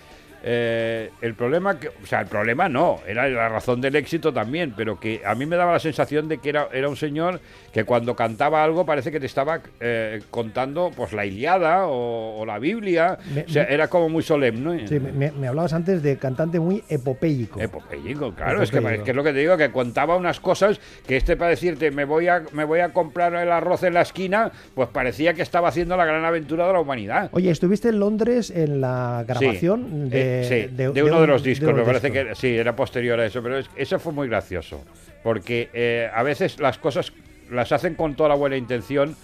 eh, 0.45 1.11
el 1.21 1.35
problema, 1.35 1.79
que, 1.79 1.89
o 1.89 2.07
sea, 2.07 2.21
el 2.21 2.27
problema 2.27 2.69
no, 2.69 2.99
era 3.07 3.29
la 3.29 3.49
razón 3.49 3.81
del 3.81 3.95
éxito 3.97 4.33
también, 4.33 4.75
pero 4.77 4.99
que 4.99 5.23
a 5.25 5.35
mí 5.35 5.47
me 5.47 5.57
daba 5.57 5.73
la 5.73 5.79
sensación 5.79 6.29
de 6.29 6.39
que 6.39 6.49
era, 6.49 6.69
era 6.73 6.89
un 6.89 6.97
señor 6.97 7.41
que 7.73 7.85
cuando 7.85 8.17
cantaba 8.17 8.63
algo 8.65 8.85
parece 8.85 9.11
que 9.13 9.21
te 9.21 9.27
estaba 9.27 9.61
eh, 9.81 10.21
contando 10.31 10.91
pues 10.97 11.13
la 11.13 11.25
Iliada 11.25 11.87
o, 11.87 12.41
o 12.41 12.47
la 12.47 12.59
Biblia, 12.59 13.19
Me- 13.35 13.43
o 13.43 13.49
sea, 13.49 13.65
era 13.65 13.89
como 13.89 14.09
muy 14.09 14.23
solemne. 14.23 14.87
Sí, 14.89 14.99
me, 15.01 15.31
me 15.33 15.49
hablabas 15.49 15.73
antes 15.73 16.03
de 16.03 16.17
cantante 16.19 16.59
muy 16.61 16.83
epopéico. 16.89 17.61
Epopéyico, 17.61 18.35
claro, 18.35 18.63
es 18.63 18.71
que, 18.71 18.79
Epopéyico. 18.79 19.01
es 19.03 19.05
que 19.05 19.11
es 19.11 19.17
lo 19.17 19.25
que 19.25 19.33
te 19.33 19.39
digo, 19.39 19.57
que 19.57 19.71
contaba 19.71 20.17
unas 20.17 20.41
cosas 20.41 20.81
que 21.07 21.17
este 21.17 21.37
para 21.37 21.51
decirte 21.51 21.91
me 21.91 22.05
voy 22.05 22.29
a 22.29 22.43
me 22.53 22.65
voy 22.65 22.81
a 22.81 22.91
comprar 22.93 23.35
el 23.35 23.51
arroz 23.53 23.83
en 23.85 23.95
la 23.95 24.03
esquina, 24.03 24.51
pues 24.75 24.89
parecía 24.89 25.35
que 25.35 25.43
estaba 25.43 25.69
haciendo 25.69 25.97
la 25.97 26.05
gran 26.05 26.25
aventura 26.25 26.67
de 26.67 26.73
la 26.73 26.81
humanidad. 26.81 27.31
Oye, 27.33 27.51
estuviste 27.51 27.89
en 27.89 28.01
Londres 28.01 28.51
en 28.51 28.81
la 28.81 29.25
grabación 29.27 29.87
Sí, 30.05 30.11
de, 30.11 30.21
eh, 30.21 30.32
sí, 30.45 30.75
de, 30.75 30.91
de 30.91 31.03
uno 31.03 31.17
un- 31.17 31.21
de 31.23 31.27
los 31.27 31.43
discos, 31.43 31.69
de 31.69 31.75
me 31.75 31.83
parece 31.85 32.11
disco. 32.11 32.29
que 32.29 32.35
sí, 32.35 32.49
era 32.57 32.75
posterior 32.77 33.19
a 33.21 33.27
eso, 33.27 33.43
pero 33.43 33.59
es- 33.59 33.71
eso 33.77 33.99
fue 33.99 34.13
muy 34.13 34.29
gracioso, 34.29 34.83
porque 35.23 35.69
eh, 35.73 36.09
a 36.13 36.23
veces 36.23 36.59
las 36.61 36.79
cosas 36.79 37.13
las 37.51 37.71
hacen 37.73 37.95
con 37.95 38.15
toda 38.15 38.29
la 38.31 38.35
buena 38.35 38.57
intención 38.57 39.15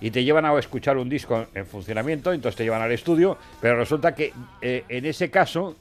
y 0.00 0.10
te 0.10 0.22
llevan 0.24 0.44
a 0.44 0.58
escuchar 0.58 0.96
un 0.98 1.08
disco 1.08 1.46
en 1.54 1.64
funcionamiento, 1.66 2.32
entonces 2.32 2.56
te 2.56 2.64
llevan 2.64 2.82
al 2.82 2.92
estudio, 2.92 3.38
pero 3.60 3.76
resulta 3.76 4.14
que 4.14 4.32
eh, 4.60 4.84
en 4.88 5.06
ese 5.06 5.30
caso, 5.30 5.76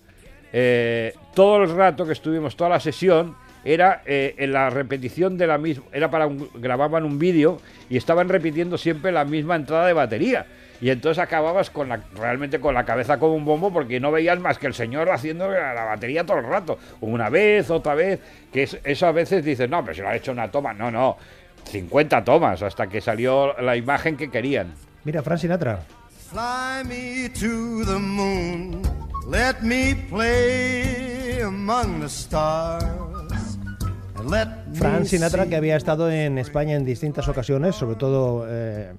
eh, 0.54 1.14
todo 1.34 1.64
el 1.64 1.76
rato 1.76 2.06
que 2.06 2.14
estuvimos, 2.14 2.56
toda 2.56 2.70
la 2.70 2.80
sesión, 2.80 3.36
era 3.66 4.02
eh, 4.06 4.36
en 4.38 4.52
la 4.52 4.70
repetición 4.70 5.38
de 5.38 5.48
la 5.48 5.58
misma, 5.58 5.86
era 5.94 6.12
para 6.12 6.28
un, 6.28 6.50
grababan 6.56 7.06
un 7.06 7.18
vídeo 7.18 7.60
y 7.90 7.96
estaban 7.98 8.28
repitiendo 8.30 8.78
siempre 8.78 9.12
la 9.12 9.24
misma 9.26 9.56
entrada 9.56 9.88
de 9.88 9.94
batería. 9.94 10.46
Y 10.84 10.90
entonces 10.90 11.24
acababas 11.24 11.70
con 11.70 11.88
la, 11.88 12.02
realmente 12.14 12.60
con 12.60 12.74
la 12.74 12.84
cabeza 12.84 13.18
como 13.18 13.36
un 13.36 13.46
bombo 13.46 13.72
porque 13.72 14.02
no 14.02 14.12
veías 14.12 14.38
más 14.42 14.58
que 14.58 14.68
el 14.68 14.74
señor 14.74 15.10
haciendo 15.10 15.50
la, 15.50 15.74
la 15.74 15.86
batería 15.86 16.26
todo 16.26 16.40
el 16.40 16.44
rato. 16.44 16.78
Una 17.00 17.30
vez, 17.30 17.70
otra 17.70 17.96
vez, 17.96 18.20
que 18.52 18.64
es, 18.64 18.78
eso 18.84 19.08
a 19.08 19.14
veces 19.14 19.46
dices, 19.46 19.70
no, 19.70 19.82
pero 19.82 19.96
si 19.96 20.02
lo 20.02 20.10
ha 20.10 20.16
hecho 20.18 20.34
una 20.34 20.52
toma. 20.52 20.74
No, 20.74 20.92
no, 20.92 21.16
50 21.72 22.26
tomas 22.26 22.62
hasta 22.64 22.88
que 22.88 23.00
salió 23.00 23.54
la 23.62 23.78
imagen 23.78 24.18
que 24.18 24.30
querían. 24.30 24.74
Mira, 25.06 25.24
Frank 25.24 25.40
Sinatra. 25.40 25.80
Fly 26.30 26.84
me 26.84 27.30
to 27.30 27.86
the 27.86 27.98
moon, 27.98 28.82
let 29.26 29.62
me 29.62 29.96
play 29.96 31.40
among 31.40 32.02
the 32.02 32.10
stars, 32.10 32.84
Frank 34.74 35.06
Sinatra, 35.06 35.48
que 35.48 35.56
había 35.56 35.76
estado 35.76 36.10
en 36.10 36.38
España 36.38 36.76
en 36.76 36.86
distintas 36.86 37.28
ocasiones, 37.28 37.76
sobre 37.76 37.96
todo 37.96 38.46
eh, 38.48 38.94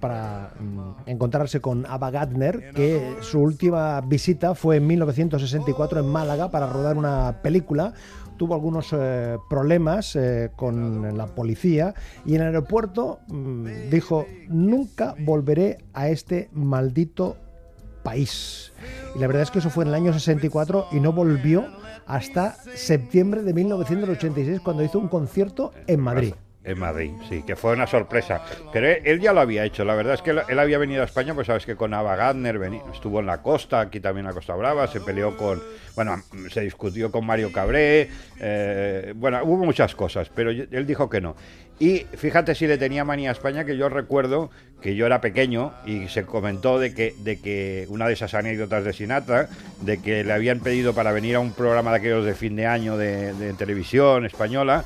para 0.00 0.50
mm, 0.58 1.08
encontrarse 1.10 1.60
con 1.60 1.86
Ava 1.86 2.10
Gardner, 2.10 2.72
que 2.74 3.16
su 3.20 3.40
última 3.40 4.00
visita 4.00 4.54
fue 4.54 4.76
en 4.76 4.86
1964 4.86 6.00
en 6.00 6.06
Málaga 6.06 6.50
para 6.50 6.66
rodar 6.66 6.96
una 6.96 7.40
película. 7.42 7.92
Tuvo 8.36 8.54
algunos 8.54 8.92
eh, 8.92 9.36
problemas 9.48 10.16
eh, 10.16 10.50
con 10.56 11.16
la 11.16 11.26
policía 11.26 11.94
y 12.24 12.34
en 12.34 12.40
el 12.40 12.48
aeropuerto 12.48 13.20
mm, 13.28 13.90
dijo, 13.90 14.26
nunca 14.48 15.14
volveré 15.20 15.78
a 15.92 16.08
este 16.08 16.48
maldito 16.52 17.36
país. 18.02 18.72
Y 19.14 19.18
la 19.20 19.26
verdad 19.26 19.42
es 19.42 19.50
que 19.50 19.60
eso 19.60 19.70
fue 19.70 19.84
en 19.84 19.88
el 19.88 19.94
año 19.94 20.12
64 20.12 20.88
y 20.92 21.00
no 21.00 21.12
volvió 21.12 21.81
hasta 22.06 22.56
septiembre 22.74 23.42
de 23.42 23.52
1986 23.54 24.60
cuando 24.60 24.82
hizo 24.82 24.98
un 24.98 25.08
concierto 25.08 25.72
en 25.86 26.00
Madrid. 26.00 26.34
En 26.64 26.78
Madrid, 26.78 27.10
sí, 27.28 27.42
que 27.42 27.56
fue 27.56 27.72
una 27.72 27.88
sorpresa. 27.88 28.40
Pero 28.72 28.86
él, 28.86 29.20
ya 29.20 29.32
lo 29.32 29.40
había 29.40 29.64
hecho. 29.64 29.84
La 29.84 29.96
verdad 29.96 30.14
es 30.14 30.22
que 30.22 30.30
él, 30.30 30.58
había 30.60 30.78
venido 30.78 31.02
a 31.02 31.06
España, 31.06 31.34
pues 31.34 31.48
sabes 31.48 31.66
que 31.66 31.74
con 31.74 31.92
Ava 31.92 32.14
Gardner 32.14 32.60
estuvo 32.92 33.18
en 33.18 33.26
la 33.26 33.42
costa, 33.42 33.80
aquí 33.80 33.98
también 33.98 34.26
en 34.26 34.30
la 34.30 34.34
Costa 34.34 34.54
Brava, 34.54 34.86
se 34.86 35.00
peleó 35.00 35.36
con. 35.36 35.60
Bueno, 35.96 36.22
se 36.50 36.60
discutió 36.60 37.10
con 37.10 37.26
Mario 37.26 37.50
Cabré. 37.52 38.08
eh, 38.38 39.12
bueno, 39.16 39.40
hubo 39.42 39.64
muchas 39.64 39.96
cosas, 39.96 40.30
pero 40.32 40.50
él 40.50 40.86
dijo 40.86 41.10
que 41.10 41.20
no. 41.20 41.34
Y 41.82 42.06
fíjate 42.16 42.54
si 42.54 42.68
le 42.68 42.78
tenía 42.78 43.04
manía 43.04 43.30
a 43.30 43.32
España, 43.32 43.64
que 43.64 43.76
yo 43.76 43.88
recuerdo 43.88 44.50
que 44.80 44.94
yo 44.94 45.04
era 45.04 45.20
pequeño 45.20 45.72
y 45.84 46.06
se 46.06 46.24
comentó 46.24 46.78
de 46.78 46.94
que, 46.94 47.12
de 47.24 47.40
que 47.40 47.86
una 47.88 48.06
de 48.06 48.12
esas 48.12 48.34
anécdotas 48.34 48.84
de 48.84 48.92
Sinatra, 48.92 49.48
de 49.80 50.00
que 50.00 50.22
le 50.22 50.32
habían 50.32 50.60
pedido 50.60 50.94
para 50.94 51.10
venir 51.10 51.34
a 51.34 51.40
un 51.40 51.50
programa 51.52 51.90
de 51.90 51.96
aquellos 51.96 52.24
de 52.24 52.34
fin 52.34 52.54
de 52.54 52.66
año 52.66 52.96
de, 52.96 53.34
de 53.34 53.52
televisión 53.54 54.24
española. 54.24 54.84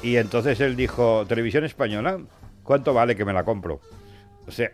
Y 0.00 0.14
entonces 0.14 0.60
él 0.60 0.76
dijo, 0.76 1.26
televisión 1.26 1.64
española, 1.64 2.20
¿cuánto 2.62 2.94
vale 2.94 3.16
que 3.16 3.24
me 3.24 3.32
la 3.32 3.42
compro? 3.42 3.80
O 4.46 4.52
sea, 4.52 4.70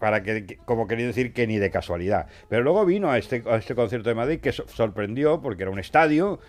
para 0.00 0.24
que, 0.24 0.58
como 0.64 0.88
quería 0.88 1.06
decir 1.06 1.32
que 1.32 1.46
ni 1.46 1.58
de 1.58 1.70
casualidad. 1.70 2.26
Pero 2.48 2.64
luego 2.64 2.84
vino 2.84 3.12
a 3.12 3.18
este, 3.18 3.44
a 3.48 3.54
este 3.54 3.76
concierto 3.76 4.08
de 4.08 4.16
Madrid 4.16 4.40
que 4.40 4.50
so- 4.50 4.66
sorprendió 4.66 5.40
porque 5.40 5.62
era 5.62 5.70
un 5.70 5.78
estadio. 5.78 6.40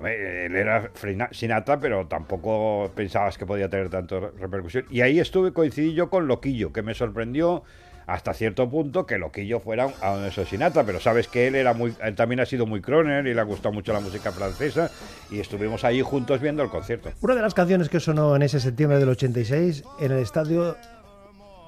A 0.00 0.02
ver, 0.02 0.18
él 0.20 0.56
era 0.56 0.90
Sinatra, 1.30 1.78
pero 1.78 2.06
tampoco 2.06 2.90
pensabas 2.94 3.36
que 3.36 3.44
podía 3.44 3.68
tener 3.68 3.90
tanto 3.90 4.18
re- 4.18 4.30
repercusión. 4.40 4.86
Y 4.90 5.02
ahí 5.02 5.20
estuve, 5.20 5.52
coincidí 5.52 5.92
yo 5.92 6.08
con 6.08 6.26
Loquillo, 6.26 6.72
que 6.72 6.80
me 6.80 6.94
sorprendió 6.94 7.62
hasta 8.06 8.32
cierto 8.32 8.68
punto 8.70 9.04
que 9.06 9.18
Loquillo 9.18 9.60
fuera 9.60 9.88
a 10.00 10.12
un 10.12 10.30
Sinatra, 10.32 10.84
pero 10.84 10.98
sabes 11.00 11.28
que 11.28 11.46
él 11.48 11.54
era 11.54 11.74
muy, 11.74 11.94
él 12.02 12.14
también 12.14 12.40
ha 12.40 12.46
sido 12.46 12.64
muy 12.66 12.80
croner 12.80 13.26
y 13.26 13.34
le 13.34 13.40
ha 13.40 13.44
gustado 13.44 13.72
mucho 13.74 13.92
la 13.92 14.00
música 14.00 14.32
francesa 14.32 14.90
y 15.30 15.38
estuvimos 15.38 15.84
ahí 15.84 16.00
juntos 16.00 16.40
viendo 16.40 16.62
el 16.62 16.70
concierto. 16.70 17.10
Una 17.20 17.34
de 17.36 17.42
las 17.42 17.52
canciones 17.54 17.88
que 17.90 18.00
sonó 18.00 18.34
en 18.34 18.42
ese 18.42 18.58
septiembre 18.58 18.98
del 18.98 19.10
86 19.10 19.84
en 20.00 20.12
el 20.12 20.18
estadio 20.20 20.76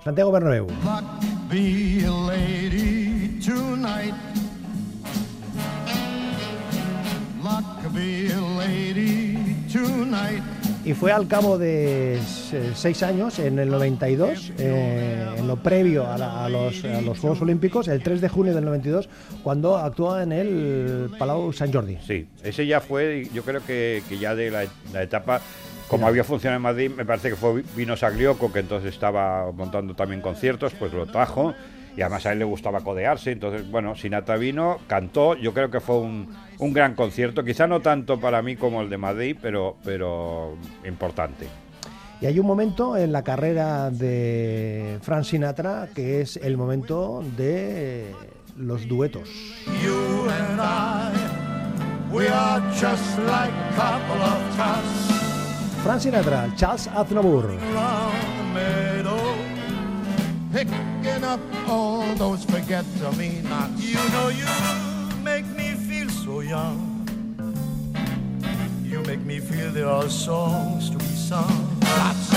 Santiago 0.03 0.33
Bernabéu. 0.33 0.67
Y 10.85 10.95
fue 10.95 11.13
al 11.13 11.29
cabo 11.29 11.59
de 11.59 12.19
se- 12.27 12.75
seis 12.75 13.03
años, 13.05 13.39
en 13.39 13.59
el 13.61 13.69
92, 13.71 14.53
eh, 14.59 15.27
en 15.39 15.47
lo 15.47 15.57
previo 15.57 16.11
a, 16.11 16.19
la- 16.19 16.45
a 16.45 16.49
los, 16.49 16.85
a 16.85 17.01
los 17.01 17.19
Juegos 17.21 17.41
Olímpicos, 17.41 17.87
el 17.89 18.03
3 18.03 18.21
de 18.21 18.29
junio 18.29 18.53
del 18.55 18.65
92, 18.65 19.09
cuando 19.45 19.77
actuó 19.79 20.19
en 20.21 20.33
el 20.33 21.11
Palau 21.19 21.53
Sant 21.53 21.73
Jordi. 21.73 21.99
Sí, 22.05 22.27
ese 22.43 22.67
ya 22.67 22.81
fue, 22.81 23.29
yo 23.33 23.45
creo 23.45 23.65
que, 23.65 24.03
que 24.09 24.19
ya 24.19 24.35
de 24.35 24.51
la, 24.51 24.65
la 24.93 25.03
etapa 25.03 25.41
como 25.89 26.07
había 26.07 26.25
funcionado 26.25 26.57
en 26.57 26.63
Madrid, 26.63 26.91
me 26.97 27.05
parece 27.05 27.29
que 27.29 27.37
fue 27.37 27.63
Vino 27.77 27.97
Saglioco, 27.99 28.51
que 28.51 28.61
entonces 28.61 28.95
estaba 28.95 29.53
montando 29.53 29.95
también 29.95 30.23
conciertos, 30.23 30.73
pues 30.79 30.91
lo 30.95 31.05
trajo. 31.07 31.53
Y 31.97 32.01
además 32.01 32.25
a 32.27 32.33
él 32.33 32.39
le 32.39 32.45
gustaba 32.45 32.81
codearse, 32.81 33.33
entonces, 33.33 33.71
bueno, 33.71 33.95
Sinatra 33.95 34.37
vino, 34.37 34.79
cantó, 34.87 35.37
yo 35.37 35.53
creo 35.53 35.71
que 35.71 35.81
fue 35.81 35.99
un, 35.99 36.35
un 36.59 36.73
gran 36.73 36.95
concierto, 36.95 37.45
quizá 37.45 37.67
no 37.67 37.81
tanto 37.81 38.19
para 38.19 38.41
mí 38.41 38.57
como 38.57 38.81
el 38.81 38.89
de 38.89 38.97
Madrid, 38.97 39.37
pero, 39.41 39.77
pero 39.85 40.57
importante. 40.87 41.47
Y 42.23 42.27
hay 42.27 42.39
un 42.39 42.47
momento 42.47 42.97
en 42.97 43.13
la 43.13 43.23
carrera 43.23 43.91
de 43.91 44.99
Frank 45.03 45.25
Sinatra 45.25 45.89
que 45.93 46.21
es 46.21 46.37
el 46.37 46.57
momento 46.57 47.23
de 47.37 48.13
los 48.57 48.87
duetos. 48.87 49.29
You 49.83 50.29
and 50.31 50.61
I, 50.61 52.15
we 52.15 52.29
are 52.29 52.63
just 52.75 53.19
like 53.19 53.53
a 53.53 53.75
couple 53.75 54.23
of 54.23 54.57
tots 54.57 55.23
Frank 55.83 56.01
Sinatra, 56.01 56.49
Charles 56.55 56.87
Aznavour. 56.95 57.59
Around 60.54 60.66
the 60.66 60.76
meadow, 60.76 61.02
picking 61.02 61.25
up 61.25 61.40
all 61.68 62.14
those 62.14 62.44
forget-me-nots. 62.44 63.82
You 63.82 63.94
know 64.11 64.28
you 64.28 64.47
make 65.23 65.47
me 65.47 65.75
feel 65.75 66.09
so 66.09 66.40
young. 66.40 66.88
You 68.82 69.00
make 69.02 69.21
me 69.21 69.40
feel 69.40 69.71
there 69.71 69.88
are 69.88 70.09
songs 70.09 70.90
to 70.90 70.99
be 70.99 71.04
sung. 71.04 71.80
Lots. 71.80 72.32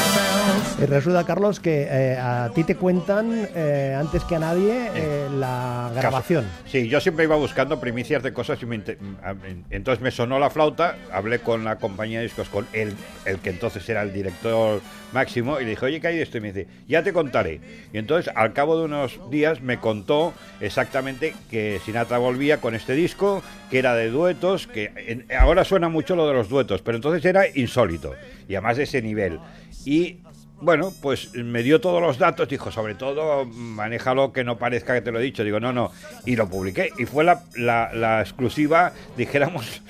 Y 0.77 0.85
resulta, 0.87 1.23
Carlos, 1.23 1.61
que 1.61 1.87
eh, 1.89 2.17
a 2.17 2.51
ti 2.53 2.65
te 2.65 2.75
cuentan 2.75 3.47
eh, 3.55 3.95
antes 3.97 4.23
que 4.25 4.35
a 4.35 4.39
nadie 4.39 4.89
eh, 4.93 5.27
la 5.33 5.89
grabación. 5.95 6.43
Sí, 6.65 6.89
yo 6.89 6.99
siempre 6.99 7.23
iba 7.23 7.37
buscando 7.37 7.79
primicias 7.79 8.21
de 8.21 8.33
cosas 8.33 8.61
y 8.61 8.65
me 8.65 8.75
a- 9.23 9.35
entonces 9.69 10.01
me 10.03 10.11
sonó 10.11 10.37
la 10.37 10.49
flauta, 10.49 10.97
hablé 11.13 11.39
con 11.39 11.63
la 11.63 11.77
compañía 11.77 12.19
de 12.19 12.25
discos, 12.25 12.49
con 12.49 12.67
el, 12.73 12.93
el 13.23 13.39
que 13.39 13.51
entonces 13.51 13.87
era 13.87 14.01
el 14.01 14.11
director 14.11 14.81
máximo, 15.13 15.61
y 15.61 15.63
le 15.63 15.69
dije, 15.71 15.85
oye, 15.85 16.01
¿qué 16.01 16.07
hay 16.07 16.17
de 16.17 16.23
esto? 16.23 16.39
Y 16.39 16.41
me 16.41 16.51
dice, 16.51 16.67
ya 16.89 17.01
te 17.03 17.13
contaré. 17.13 17.61
Y 17.93 17.97
entonces, 17.97 18.31
al 18.35 18.51
cabo 18.51 18.77
de 18.77 18.83
unos 18.83 19.17
días, 19.31 19.61
me 19.61 19.79
contó 19.79 20.33
exactamente 20.59 21.33
que 21.49 21.79
Sinatra 21.85 22.17
volvía 22.17 22.59
con 22.59 22.75
este 22.75 22.93
disco, 22.95 23.41
que 23.71 23.79
era 23.79 23.95
de 23.95 24.09
duetos, 24.09 24.67
que 24.67 24.91
en- 25.07 25.25
ahora 25.39 25.63
suena 25.63 25.87
mucho 25.87 26.17
lo 26.17 26.27
de 26.27 26.33
los 26.33 26.49
duetos, 26.49 26.81
pero 26.81 26.97
entonces 26.97 27.23
era 27.23 27.45
insólito, 27.55 28.13
y 28.49 28.55
además 28.55 28.75
de 28.75 28.83
ese 28.83 29.01
nivel. 29.01 29.39
Y 29.85 30.17
bueno, 30.61 30.91
pues 31.01 31.33
me 31.35 31.63
dio 31.63 31.79
todos 31.81 32.01
los 32.01 32.17
datos, 32.17 32.47
dijo, 32.49 32.71
sobre 32.71 32.95
todo, 32.95 33.45
manéjalo 33.45 34.33
que 34.33 34.43
no 34.43 34.57
parezca 34.57 34.93
que 34.93 35.01
te 35.01 35.11
lo 35.11 35.19
he 35.19 35.23
dicho. 35.23 35.43
Digo, 35.43 35.59
no, 35.59 35.71
no. 35.73 35.91
Y 36.25 36.35
lo 36.35 36.49
publiqué. 36.49 36.89
Y 36.97 37.05
fue 37.05 37.23
la, 37.23 37.43
la- 37.55 37.93
la 37.93 38.21
exclusiva, 38.21 38.93
dijéramos, 39.17 39.81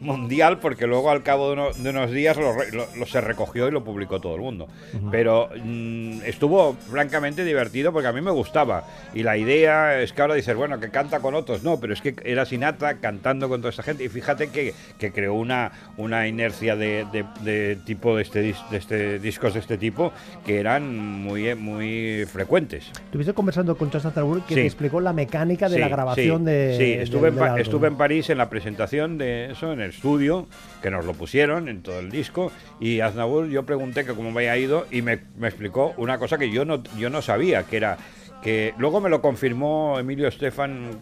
mundial, 0.00 0.58
porque 0.58 0.86
luego 0.86 1.10
al 1.10 1.22
cabo 1.22 1.48
de, 1.48 1.52
uno- 1.52 1.72
de 1.72 1.90
unos 1.90 2.10
días 2.10 2.36
lo, 2.36 2.52
lo- 2.72 2.86
lo 2.96 3.06
se 3.06 3.20
recogió 3.20 3.68
y 3.68 3.70
lo 3.70 3.84
publicó 3.84 4.18
todo 4.20 4.34
el 4.34 4.40
mundo. 4.40 4.66
Pero 5.10 5.50
mm, 5.62 6.22
estuvo 6.24 6.74
francamente 6.90 7.44
divertido 7.44 7.92
porque 7.92 8.08
a 8.08 8.12
mí 8.12 8.20
me 8.20 8.30
gustaba. 8.30 8.84
Y 9.14 9.22
la 9.22 9.36
idea 9.36 10.00
es 10.00 10.12
que 10.12 10.22
ahora 10.22 10.34
dices, 10.34 10.56
bueno, 10.56 10.80
que 10.80 10.90
canta 10.90 11.20
con 11.20 11.34
otros. 11.34 11.62
No, 11.62 11.78
pero 11.78 11.92
es 11.92 12.00
que 12.00 12.14
era 12.24 12.44
Sinatra 12.46 12.96
cantando 12.98 13.48
con 13.48 13.60
toda 13.60 13.70
esa 13.70 13.82
gente. 13.82 14.04
Y 14.04 14.08
fíjate 14.08 14.48
que, 14.48 14.72
que 14.98 15.12
creó 15.12 15.34
una, 15.34 15.72
una 15.96 16.26
inercia 16.26 16.76
de, 16.76 17.06
de- 17.12 17.24
de 17.42 17.76
tipo 17.84 18.16
de 18.16 18.22
este, 18.22 18.40
de 18.42 18.54
este 18.78 19.18
discos 19.18 19.54
de 19.54 19.60
este 19.60 19.76
tipo 19.76 20.12
que 20.46 20.58
eran 20.60 20.98
muy, 21.22 21.54
muy 21.54 22.24
frecuentes. 22.26 22.90
Estuviste 23.04 23.34
conversando 23.34 23.76
con 23.76 23.90
Charles 23.90 24.06
Aznavour 24.06 24.42
que 24.46 24.54
Sí. 24.54 24.60
te 24.60 24.66
explicó 24.66 25.00
la 25.00 25.12
mecánica 25.12 25.68
de 25.68 25.74
Sí, 25.76 25.80
la 25.80 25.88
grabación 25.88 26.38
sí, 26.40 26.44
de. 26.44 26.76
Sí, 26.78 26.92
estuve, 26.94 27.28
en, 27.28 27.58
estuve 27.58 27.88
en 27.88 27.96
París 27.96 28.30
en 28.30 28.38
la 28.38 28.48
presentación 28.48 29.18
de 29.18 29.52
eso, 29.52 29.72
en 29.72 29.80
el 29.80 29.89
estudio, 29.90 30.48
que 30.82 30.90
nos 30.90 31.04
lo 31.04 31.12
pusieron 31.12 31.68
en 31.68 31.82
todo 31.82 32.00
el 32.00 32.10
disco, 32.10 32.50
y 32.80 33.00
Aznavour 33.00 33.48
yo 33.48 33.64
pregunté 33.64 34.04
que 34.04 34.14
cómo 34.14 34.30
me 34.30 34.40
había 34.40 34.56
ido 34.56 34.86
y 34.90 35.02
me, 35.02 35.20
me 35.36 35.48
explicó 35.48 35.92
una 35.98 36.18
cosa 36.18 36.38
que 36.38 36.50
yo 36.50 36.64
no, 36.64 36.82
yo 36.98 37.10
no 37.10 37.22
sabía, 37.22 37.64
que 37.64 37.76
era 37.76 37.98
que 38.42 38.74
luego 38.78 39.00
me 39.00 39.10
lo 39.10 39.20
confirmó 39.20 39.98
Emilio 39.98 40.28
Estefan 40.28 40.98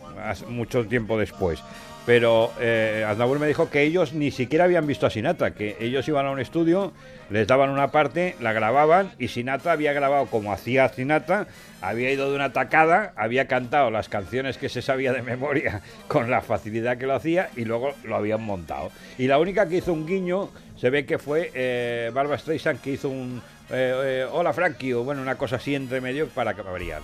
mucho 0.48 0.86
tiempo 0.86 1.18
después. 1.18 1.62
Pero 2.08 2.50
eh, 2.58 3.04
me 3.38 3.46
dijo 3.46 3.68
que 3.68 3.82
ellos 3.82 4.14
ni 4.14 4.30
siquiera 4.30 4.64
habían 4.64 4.86
visto 4.86 5.06
a 5.06 5.10
Sinatra, 5.10 5.50
que 5.50 5.76
ellos 5.78 6.08
iban 6.08 6.24
a 6.24 6.30
un 6.30 6.40
estudio, 6.40 6.94
les 7.28 7.46
daban 7.46 7.68
una 7.68 7.88
parte, 7.88 8.34
la 8.40 8.54
grababan 8.54 9.12
y 9.18 9.28
Sinatra 9.28 9.72
había 9.72 9.92
grabado 9.92 10.24
como 10.24 10.50
hacía 10.50 10.88
Sinatra, 10.88 11.48
había 11.82 12.10
ido 12.10 12.30
de 12.30 12.36
una 12.36 12.54
tacada, 12.54 13.12
había 13.14 13.46
cantado 13.46 13.90
las 13.90 14.08
canciones 14.08 14.56
que 14.56 14.70
se 14.70 14.80
sabía 14.80 15.12
de 15.12 15.20
memoria 15.20 15.82
con 16.08 16.30
la 16.30 16.40
facilidad 16.40 16.96
que 16.96 17.06
lo 17.06 17.14
hacía 17.14 17.50
y 17.56 17.66
luego 17.66 17.92
lo 18.04 18.16
habían 18.16 18.42
montado. 18.42 18.90
Y 19.18 19.26
la 19.26 19.38
única 19.38 19.68
que 19.68 19.76
hizo 19.76 19.92
un 19.92 20.06
guiño 20.06 20.48
se 20.78 20.88
ve 20.88 21.04
que 21.04 21.18
fue 21.18 21.50
eh, 21.52 22.10
Barbara 22.14 22.38
Streisand 22.38 22.80
que 22.80 22.92
hizo 22.92 23.10
un 23.10 23.42
eh, 23.68 24.22
eh, 24.22 24.26
hola 24.32 24.54
Frankie 24.54 24.94
o 24.94 25.04
bueno 25.04 25.20
una 25.20 25.34
cosa 25.34 25.56
así 25.56 25.74
entre 25.74 26.00
medio 26.00 26.26
para 26.28 26.54
que 26.54 26.62
variar. 26.62 27.02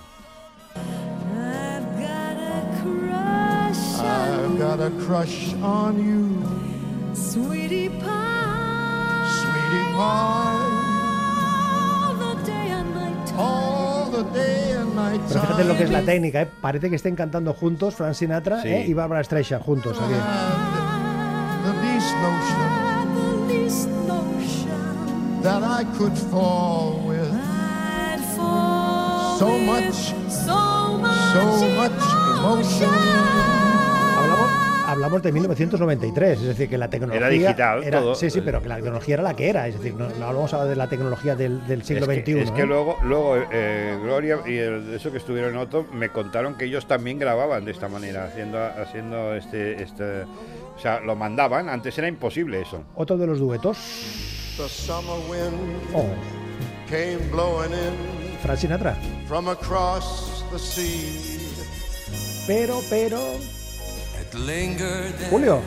I've 4.25 4.59
got 4.59 4.81
a 4.81 4.91
crush 5.07 5.55
on 5.63 5.93
you, 5.99 7.15
sweetie 7.15 7.89
pie. 7.89 9.29
sweetie 9.41 9.89
pie, 9.97 10.71
All 12.07 12.15
the 12.15 12.35
day 12.45 12.71
and 12.71 12.95
night 12.95 13.27
time. 13.27 13.39
all 13.39 14.11
the 14.11 14.23
day 14.33 14.73
and 14.77 14.95
night 14.97 15.21
Pero 15.29 15.41
fíjate 15.41 15.65
lo 15.65 15.77
que 15.77 15.85
es 15.85 15.91
la 15.91 16.03
técnica, 16.03 16.43
¿eh? 16.43 16.51
parece 16.61 16.89
que 16.91 16.97
estén 16.97 17.17
cantando 17.17 17.53
juntos 17.55 17.95
Frank 17.95 18.15
Sinatra 18.15 18.63
Sí. 18.63 18.69
¿eh? 18.69 18.85
y 18.89 18.95
Barbara 18.95 19.23
Streisand 19.25 19.63
juntos. 19.63 19.97
aquí. 20.01 20.13
And 20.15 21.65
the 21.65 21.73
least 21.83 22.15
notion 22.23 22.71
the 23.15 23.53
least 23.53 23.89
notion 24.07 25.43
that 25.43 25.63
I 25.63 25.85
could 25.99 26.17
fall 26.31 27.01
with 27.07 27.31
I'd 27.33 28.21
fall 28.37 29.39
So 29.39 29.47
with 29.49 29.67
much, 29.67 30.15
so 30.29 30.99
much, 30.99 31.33
so 31.33 31.45
much 31.77 32.03
emotion. 32.39 32.89
Hablamos, 32.89 33.74
hablamos 34.95 35.23
de 35.23 35.31
1993, 35.33 36.41
es 36.41 36.47
decir, 36.47 36.69
que 36.69 36.79
la 36.79 36.89
tecnología. 36.89 37.29
digital, 37.29 37.85
era- 37.85 38.01
todo. 38.01 38.15
Sí, 38.15 38.31
sí, 38.31 38.41
pero 38.41 38.61
que 38.63 38.69
la 38.69 38.77
tecnología 38.77 39.15
era 39.15 39.23
la 39.23 39.35
que 39.37 39.49
era, 39.49 39.69
es 39.69 39.75
decir, 39.77 39.95
no, 39.95 40.09
no 40.09 40.27
hablamos 40.27 40.53
ahora 40.55 40.67
de 40.71 40.77
la 40.77 40.89
tecnología 40.89 41.37
del, 41.37 41.67
del 41.67 41.83
siglo 41.85 42.11
es 42.11 42.25
que, 42.25 42.33
XXI. 42.33 42.39
es 42.41 42.51
que 42.51 42.63
¿eh? 42.63 42.67
luego, 42.67 42.97
luego 43.03 43.37
eh, 43.53 43.99
Gloria 44.03 44.39
y 44.47 44.57
el, 44.57 44.87
de 44.87 44.97
eso 44.97 45.11
que 45.13 45.19
estuvieron 45.19 45.51
en 45.53 45.59
Otto 45.59 45.87
me 45.93 46.09
contaron 46.09 46.55
que 46.57 46.65
ellos 46.65 46.87
también 46.87 47.19
grababan 47.19 47.65
de 47.65 47.71
esta 47.73 47.89
manera, 47.89 48.25
haciendo, 48.25 48.59
haciendo 48.65 49.35
este, 49.35 49.83
este, 49.83 50.23
o 50.23 50.79
sea, 50.81 51.01
lo 51.01 51.15
mandaban. 51.17 51.69
Antes 51.69 51.97
era 51.99 52.09
imposible 52.09 52.61
eso. 52.63 52.83
Otro 52.95 53.17
de 53.17 53.27
los 53.27 53.39
duetos. 53.39 53.77
The 54.57 54.69
summer 54.69 55.17
wind 55.29 55.55
Oh, 55.95 56.07
came 56.89 57.19
blowing 57.33 57.73
in 57.73 58.39
Frank 58.43 58.59
Sinatra. 58.59 58.97
from 59.27 59.49
across 59.49 60.45
the 60.53 60.59
sea. 60.59 61.21
Pero, 62.47 62.81
pero. 62.91 63.19
Julio, 65.31 65.61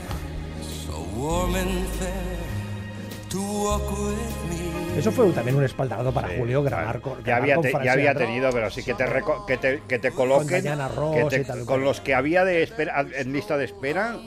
eso 4.98 5.12
fue 5.12 5.30
también 5.32 5.56
un 5.58 5.64
espaldarazo 5.64 6.14
para 6.14 6.30
Sí, 6.30 6.36
Julio 6.38 6.64
grabar 6.64 7.02
con. 7.02 7.24
ya 7.24 7.38
había, 7.38 7.60
te- 7.62 7.72
ya 7.84 7.94
había 7.94 8.14
tenido, 8.16 8.50
pero 8.52 8.70
sí 8.70 8.84
que 8.84 8.94
te, 8.94 9.06
reco- 9.06 9.46
que 9.46 9.58
te, 9.58 9.82
que 9.88 10.00
te 10.00 10.12
coloquen 10.12 10.62
Diana 10.64 10.88
Ross 10.88 11.16
que 11.16 11.24
te- 11.38 11.42
y 11.42 11.46
tal 11.46 11.62
y 11.62 11.66
con 11.66 11.84
los 11.84 12.02
que 12.02 12.14
había 12.16 12.44
de 12.46 12.64
espera, 12.64 13.06
en 13.16 13.34
lista 13.34 13.58
de 13.58 13.66
espera 13.66 14.18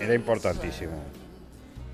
era 0.00 0.14
importantísimo. 0.14 0.92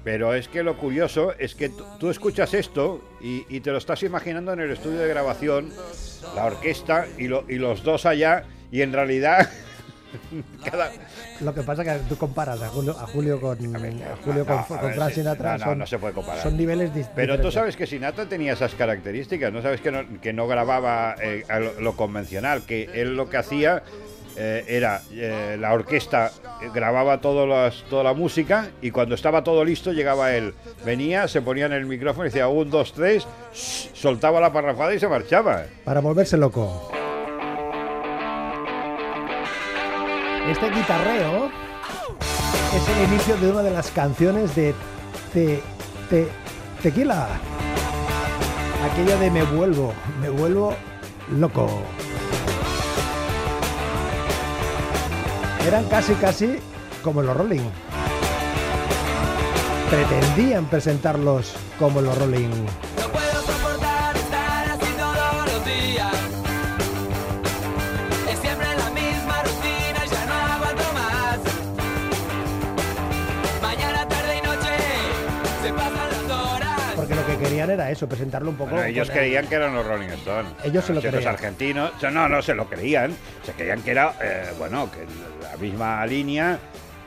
Pero 0.05 0.35
es 0.35 0.49
que 0.49 0.63
lo 0.63 0.77
curioso 0.79 1.35
es 1.39 1.55
que 1.55 1.69
tú- 1.71 1.85
tú 1.99 2.09
escuchas 2.11 2.55
esto 2.55 3.03
y, 3.21 3.45
y 3.49 3.61
te 3.61 3.71
lo 3.73 3.79
estás 3.79 4.03
imaginando 4.03 4.53
en 4.53 4.61
el 4.61 4.71
estudio 4.71 4.99
de 5.01 5.09
grabación, 5.09 5.71
la 6.35 6.47
orquesta 6.47 7.07
y, 7.19 7.27
lo- 7.29 7.45
y 7.49 7.57
los 7.57 7.83
dos 7.83 8.07
allá, 8.07 8.45
y 8.71 8.83
en 8.83 8.93
realidad 8.93 9.49
cada, 10.65 10.91
Lo 11.41 11.55
que 11.55 11.63
pasa 11.63 11.83
es 11.83 11.89
que 12.03 12.09
tú 12.09 12.17
comparas 12.17 12.61
a 12.63 12.69
Julio, 12.69 12.93
a 12.99 13.07
Julio 13.07 13.41
con, 13.41 13.53
a 13.77 14.17
Julio 14.25 14.45
con, 14.47 14.57
no, 14.57 14.61
a 14.63 14.67
con 14.67 14.81
ver, 14.83 14.95
Frank 14.95 15.09
sí, 15.11 15.15
Sinatra. 15.17 15.53
no, 15.53 15.59
no, 15.59 15.65
son, 15.65 15.79
no 15.79 15.87
se 15.87 15.99
puede 15.99 16.15
comparar. 16.15 16.43
Son 16.43 16.57
niveles 16.57 16.93
dis- 16.95 17.09
Pero 17.15 17.41
tú 17.41 17.51
sabes 17.51 17.77
que 17.77 17.87
Sinatra 17.87 18.27
tenía 18.29 18.53
esas 18.55 18.75
características, 18.75 19.53
no 19.53 19.63
sabes 19.63 19.81
que 19.81 19.91
no, 19.93 20.01
que 20.21 20.33
no 20.33 20.47
grababa 20.47 21.15
eh, 21.23 21.45
a 21.49 21.59
lo, 21.61 21.81
lo 21.81 21.97
convencional, 21.97 22.63
que 22.63 22.91
él 22.95 23.17
lo 23.17 23.29
que 23.29 23.37
hacía 23.37 23.83
eh, 24.37 24.65
era 24.69 25.03
eh, 25.11 25.57
la 25.59 25.73
orquesta 25.73 26.31
grababa 26.73 27.19
las- 27.47 27.83
toda 27.91 28.05
la 28.05 28.15
música 28.15 28.69
y 28.81 28.91
cuando 28.93 29.15
estaba 29.15 29.43
todo 29.45 29.65
listo 29.65 29.93
llegaba 29.93 30.35
él, 30.35 30.55
venía, 30.85 31.27
se 31.29 31.43
ponía 31.43 31.67
en 31.67 31.73
el 31.73 31.87
micrófono 31.87 32.25
y 32.27 32.29
decía 32.29 32.49
un, 32.49 32.71
dos, 32.71 32.93
tres, 32.93 33.27
shh, 33.53 33.91
soltaba 33.95 34.41
la 34.41 34.53
parrafada 34.53 34.95
y 34.95 35.01
se 35.01 35.09
marchaba. 35.09 35.65
Para 35.85 36.01
volverse 36.01 36.37
loco. 36.37 36.91
Este 40.51 40.71
guitarreo 40.71 41.51
es 42.75 42.89
el 42.89 43.05
inicio 43.13 43.37
de 43.37 43.51
una 43.51 43.63
de 43.63 43.71
las 43.71 43.91
canciones 43.91 44.55
de 44.55 44.75
Te, 45.33 45.63
Te- 46.09 46.29
Tequila. 46.83 47.29
Aquella 48.93 49.17
de 49.17 49.31
Me 49.31 49.43
vuelvo, 49.45 49.93
me 50.21 50.31
vuelvo 50.31 50.75
loco. 51.37 51.69
Eran 55.67 55.85
casi, 55.89 56.15
casi 56.15 56.59
como 57.03 57.23
los 57.23 57.37
Rolling. 57.37 57.69
pretendían 59.91 60.67
presentarlos 60.67 61.55
como 61.79 62.01
los 62.01 62.17
Rolling. 62.19 62.51
Querían 77.59 77.71
era 77.71 77.91
eso, 77.91 78.09
presentarlo 78.09 78.51
un 78.51 78.57
poco. 78.57 78.71
Bueno, 78.73 78.87
ellos 78.87 79.09
el- 79.09 79.15
creían 79.15 79.47
que 79.47 79.55
eran 79.57 79.75
los 79.75 79.87
Rolling 79.87 80.09
Stones. 80.09 80.53
Ellos 80.65 80.85
se 80.85 80.93
lo 80.95 81.01
creían. 81.01 81.35
argentinos, 81.35 81.93
o 81.97 82.01
sea, 82.01 82.11
no, 82.11 82.29
no 82.29 82.41
se 82.43 82.55
lo 82.55 82.69
creían. 82.69 83.15
Se 83.45 83.53
creían 83.53 83.83
que 83.83 83.91
era, 83.91 84.15
eh, 84.23 84.45
bueno, 84.59 84.91
que 84.91 84.99
la 85.43 85.57
misma 85.57 86.05
línea. 86.07 86.59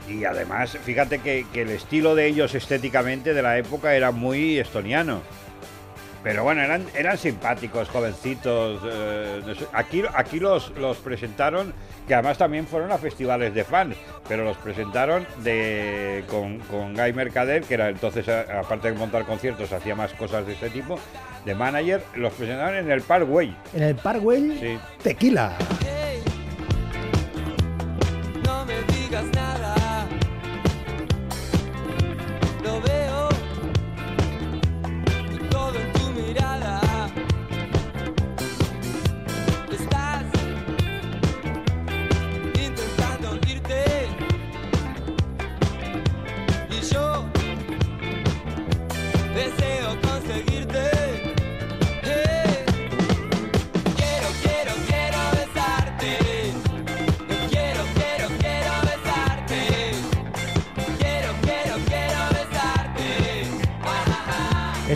Y 0.09 0.25
además, 0.25 0.77
fíjate 0.83 1.19
que, 1.19 1.45
que 1.53 1.61
el 1.61 1.69
estilo 1.69 2.15
de 2.15 2.25
ellos 2.27 2.53
estéticamente 2.55 3.33
de 3.33 3.41
la 3.41 3.57
época 3.57 3.95
era 3.95 4.11
muy 4.11 4.59
estoniano. 4.59 5.21
Pero 6.23 6.43
bueno, 6.43 6.61
eran, 6.61 6.85
eran 6.95 7.17
simpáticos, 7.17 7.89
jovencitos. 7.89 8.79
eh, 8.85 9.41
aquí 9.73 10.03
aquí 10.13 10.39
los, 10.39 10.69
los 10.77 10.97
presentaron, 10.97 11.73
que 12.07 12.13
además 12.13 12.37
también 12.37 12.67
fueron 12.67 12.91
a 12.91 12.99
festivales 12.99 13.55
de 13.55 13.63
fans, 13.63 13.95
pero 14.27 14.43
los 14.43 14.55
presentaron 14.57 15.25
de, 15.43 16.23
con, 16.29 16.59
con 16.59 16.93
Guy 16.93 17.13
Mercader, 17.13 17.63
que 17.63 17.73
era 17.73 17.89
entonces, 17.89 18.29
a- 18.29 18.59
aparte 18.59 18.91
de 18.91 18.97
montar 18.99 19.25
conciertos, 19.25 19.71
hacía 19.71 19.95
más 19.95 20.13
cosas 20.13 20.45
de 20.45 20.53
este 20.53 20.69
tipo, 20.69 20.99
de 21.43 21.55
manager, 21.55 22.03
los 22.15 22.31
presentaron 22.33 22.75
en 22.75 22.91
el 22.91 23.01
Parkway. 23.01 23.55
En 23.73 23.81
el 23.81 23.95
Parkway, 23.95 24.57
Sí. 24.59 24.79
tequila. 25.01 25.57
Hey, 25.83 26.21
no 28.45 28.63
me 28.65 28.75
digas 28.93 29.23
nada. 29.33 29.40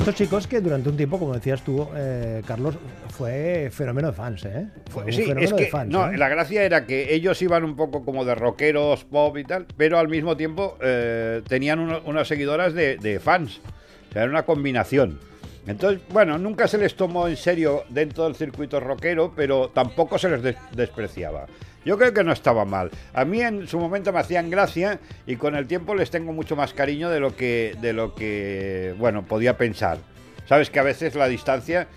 Estos 0.05 0.15
chicos 0.17 0.45
que 0.45 0.61
durante 0.61 0.87
un 0.87 0.95
tiempo, 0.97 1.17
como 1.17 1.33
decías 1.33 1.63
tú, 1.63 1.87
eh, 1.95 2.43
Carlos, 2.45 2.75
fue 3.09 3.69
fenómeno 3.71 4.09
de 4.09 4.13
fans, 4.13 4.45
¿eh? 4.45 4.67
Fue 4.91 5.03
un 5.05 5.11
fenómeno 5.11 5.41
es 5.41 5.55
de 5.55 5.65
fans. 5.65 5.89
no, 5.91 6.11
¿eh? 6.11 6.15
la 6.15 6.29
gracia 6.29 6.61
era 6.63 6.85
que 6.85 7.11
ellos 7.15 7.41
iban 7.41 7.63
un 7.63 7.75
poco 7.75 8.05
como 8.05 8.23
de 8.23 8.35
rockeros, 8.35 9.03
pop 9.05 9.35
y 9.35 9.43
tal, 9.45 9.65
pero 9.75 9.97
al 9.97 10.07
mismo 10.07 10.37
tiempo 10.37 10.77
eh, 10.79 11.41
tenían 11.47 11.79
uno- 11.79 12.01
unas 12.05 12.27
seguidoras 12.27 12.75
de, 12.75 12.97
de 12.97 13.19
fans. 13.19 13.59
O 14.09 14.13
sea, 14.13 14.21
era 14.21 14.29
una 14.31 14.43
combinación. 14.43 15.19
Entonces, 15.65 15.99
bueno, 16.09 16.37
nunca 16.37 16.67
se 16.67 16.77
les 16.77 16.93
tomó 16.95 17.27
en 17.27 17.35
serio 17.35 17.81
dentro 17.89 18.25
del 18.25 18.35
circuito 18.35 18.79
rockero, 18.79 19.33
pero 19.35 19.69
tampoco 19.73 20.19
se 20.19 20.29
les 20.29 20.43
des- 20.43 20.57
despreciaba. 20.75 21.47
Yo 21.85 21.97
creo 21.97 22.13
que 22.13 22.23
no 22.23 22.31
estaba 22.33 22.65
mal. 22.65 22.89
A 23.13 23.23
mí 23.25 23.41
en 23.41 23.67
su 23.67 23.79
momento 23.79 24.11
me 24.11 24.19
hacían 24.19 24.49
gracia 24.49 24.99
y 25.27 25.35
con 25.35 25.55
el 25.55 25.67
tiempo 25.67 25.93
les 25.95 26.09
tengo 26.11 26.33
mucho 26.33 26.55
más 26.55 26.73
cariño 26.73 27.09
de 27.09 27.19
lo 27.19 27.35
que, 27.35 27.75
de 27.79 27.93
lo 27.93 28.15
que 28.15 28.95
bueno, 28.97 29.23
podía 29.23 29.55
pensar. 29.57 29.99
Sabes 30.49 30.69
que 30.69 30.79
a 30.79 30.83
veces 30.83 31.15
la 31.15 31.27
distancia 31.27 31.87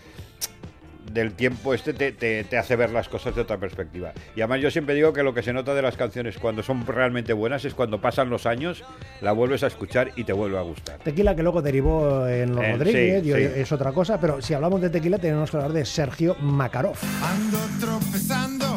del 1.13 1.33
tiempo 1.33 1.73
este 1.73 1.95
te, 1.95 2.13
te- 2.13 2.45
te 2.45 2.59
hace 2.59 2.77
ver 2.77 2.91
las 2.91 3.09
cosas 3.09 3.35
de 3.35 3.41
otra 3.41 3.57
perspectiva. 3.57 4.13
Y 4.37 4.43
además 4.43 4.61
yo 4.61 4.71
siempre 4.71 4.95
digo 4.95 5.15
que 5.15 5.23
lo 5.23 5.33
que 5.33 5.43
se 5.43 5.55
nota 5.55 5.73
de 5.75 5.81
las 5.81 5.97
canciones 5.97 6.37
cuando 6.37 6.63
son 6.63 6.87
realmente 6.87 7.33
buenas 7.33 7.65
es 7.65 7.73
cuando 7.73 7.99
pasan 7.99 8.29
los 8.29 8.45
años, 8.45 8.85
la 9.23 9.33
vuelves 9.33 9.63
a 9.63 9.69
escuchar 9.69 10.11
y 10.17 10.25
te 10.25 10.35
vuelve 10.35 10.59
a 10.59 10.63
gustar. 10.63 10.99
Tequila 10.99 11.35
que 11.35 11.43
luego 11.43 11.63
derivó 11.63 12.29
en 12.29 12.55
Los 12.55 12.63
Eh, 12.63 12.73
Rodríguez, 12.73 13.23
sí, 13.25 13.31
y 13.31 13.33
sí. 13.33 13.41
es 13.57 13.73
otra 13.73 13.93
cosa, 13.93 14.21
pero 14.21 14.43
si 14.43 14.53
hablamos 14.53 14.83
de 14.83 14.91
tequila 14.91 15.19
tenemos 15.19 15.51
que 15.51 15.57
hablar 15.57 15.73
de 15.73 15.87
Sergio 15.87 16.37
Makarov. 16.43 16.97
Ando 17.23 17.59
tropezando, 17.81 18.68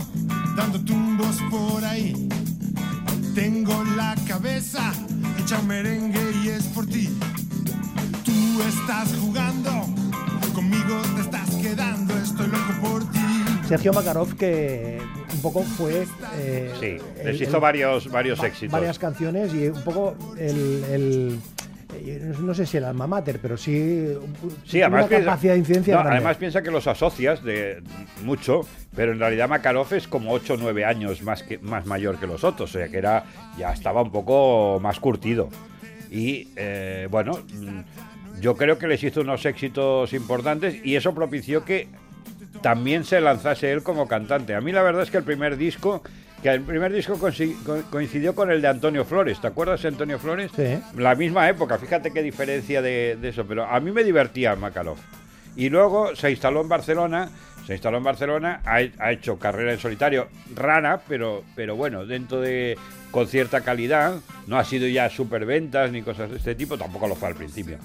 cabeza 4.41 4.91
hecha 5.39 5.59
un 5.59 5.67
merengue 5.67 6.31
y 6.43 6.49
es 6.49 6.63
por 6.67 6.85
ti. 6.87 7.09
Tú 8.25 8.61
estás 8.67 9.13
jugando, 9.19 9.69
conmigo 10.55 10.99
te 11.15 11.21
estás 11.21 11.47
quedando, 11.61 12.17
estoy 12.17 12.47
loco 12.47 12.73
por 12.81 13.11
ti. 13.11 13.19
Sergio 13.67 13.93
Makarov 13.93 14.33
que 14.35 14.99
un 15.33 15.41
poco 15.41 15.61
fue... 15.61 16.07
eh, 16.39 16.73
Sí, 16.79 16.85
el- 17.19 17.25
les 17.25 17.35
el- 17.41 17.47
hizo 17.47 17.59
varios, 17.59 18.09
varios 18.09 18.41
va- 18.41 18.47
éxitos. 18.47 18.71
varias 18.71 18.97
canciones 18.97 19.53
y 19.53 19.67
un 19.67 19.83
poco 19.83 20.15
el... 20.37 20.83
el- 20.89 21.39
no 22.39 22.53
sé 22.53 22.65
si 22.65 22.77
el 22.77 22.85
alma 22.85 23.07
mater, 23.07 23.39
pero 23.41 23.57
sí, 23.57 24.13
Sí, 24.65 24.81
además 24.81 25.01
una 25.01 25.09
piensa, 25.09 25.25
capacidad 25.25 25.53
de 25.53 25.59
incidencia 25.59 26.03
no, 26.03 26.09
además 26.09 26.37
piensa 26.37 26.61
que 26.61 26.71
los 26.71 26.87
asocias 26.87 27.43
de 27.43 27.81
mucho, 28.23 28.61
pero 28.95 29.11
en 29.11 29.19
realidad 29.19 29.49
Makarov 29.49 29.93
es 29.93 30.07
como 30.07 30.31
8 30.31 30.53
o 30.53 30.57
9 30.57 30.85
años 30.85 31.21
más, 31.21 31.43
que, 31.43 31.57
más 31.59 31.85
mayor 31.85 32.19
que 32.19 32.27
los 32.27 32.43
otros, 32.43 32.69
o 32.75 32.79
sea 32.79 32.87
que 32.89 32.97
era 32.97 33.25
ya 33.57 33.71
estaba 33.71 34.01
un 34.01 34.11
poco 34.11 34.79
más 34.81 34.99
curtido. 34.99 35.49
Y 36.09 36.49
eh, 36.55 37.07
bueno, 37.09 37.33
mm, 37.33 38.41
yo 38.41 38.55
creo 38.57 38.77
que 38.77 38.87
les 38.87 39.03
hizo 39.03 39.21
unos 39.21 39.45
éxitos 39.45 40.13
importantes 40.13 40.83
y 40.83 40.95
eso 40.95 41.13
propició 41.13 41.63
que 41.63 41.87
también 42.61 43.03
se 43.05 43.21
lanzase 43.21 43.71
él 43.71 43.83
como 43.83 44.07
cantante. 44.07 44.55
A 44.55 44.61
mí 44.61 44.71
la 44.71 44.83
verdad 44.83 45.03
es 45.03 45.11
que 45.11 45.17
el 45.17 45.23
primer 45.23 45.57
disco, 45.57 46.03
que 46.41 46.49
el 46.49 46.61
primer 46.61 46.91
disco 46.91 47.19
coincidió 47.89 48.33
con 48.35 48.51
el 48.51 48.61
de 48.61 48.67
Antonio 48.67 49.05
Flores, 49.05 49.39
¿te 49.39 49.47
acuerdas 49.47 49.81
de 49.81 49.89
Antonio 49.89 50.19
Flores? 50.19 50.51
Sí. 50.55 50.79
La 50.97 51.15
misma 51.15 51.47
época, 51.47 51.77
fíjate 51.77 52.11
qué 52.11 52.23
diferencia 52.23 52.81
de, 52.81 53.17
de 53.21 53.29
eso, 53.29 53.45
pero 53.45 53.65
a 53.65 53.79
mí 53.79 53.91
me 53.91 54.03
divertía 54.03 54.55
Makarov. 54.55 54.97
Y 55.55 55.69
luego 55.69 56.15
se 56.15 56.31
instaló 56.31 56.61
en 56.61 56.69
Barcelona, 56.69 57.29
se 57.67 57.73
instaló 57.73 57.97
en 57.97 58.03
Barcelona, 58.03 58.61
ha, 58.65 58.79
ha 58.97 59.11
hecho 59.11 59.37
carrera 59.37 59.73
en 59.73 59.79
solitario, 59.79 60.27
rara, 60.55 61.01
pero, 61.07 61.43
pero 61.55 61.75
bueno, 61.75 62.05
dentro 62.05 62.39
de 62.41 62.77
con 63.11 63.27
cierta 63.27 63.61
calidad, 63.61 64.15
no 64.47 64.57
ha 64.57 64.63
sido 64.63 64.87
ya 64.87 65.09
superventas 65.09 65.91
ni 65.91 66.01
cosas 66.01 66.31
de 66.31 66.37
este 66.37 66.55
tipo, 66.55 66.77
tampoco 66.77 67.07
lo 67.07 67.15
fue 67.15 67.27
al 67.27 67.35
principio. 67.35 67.77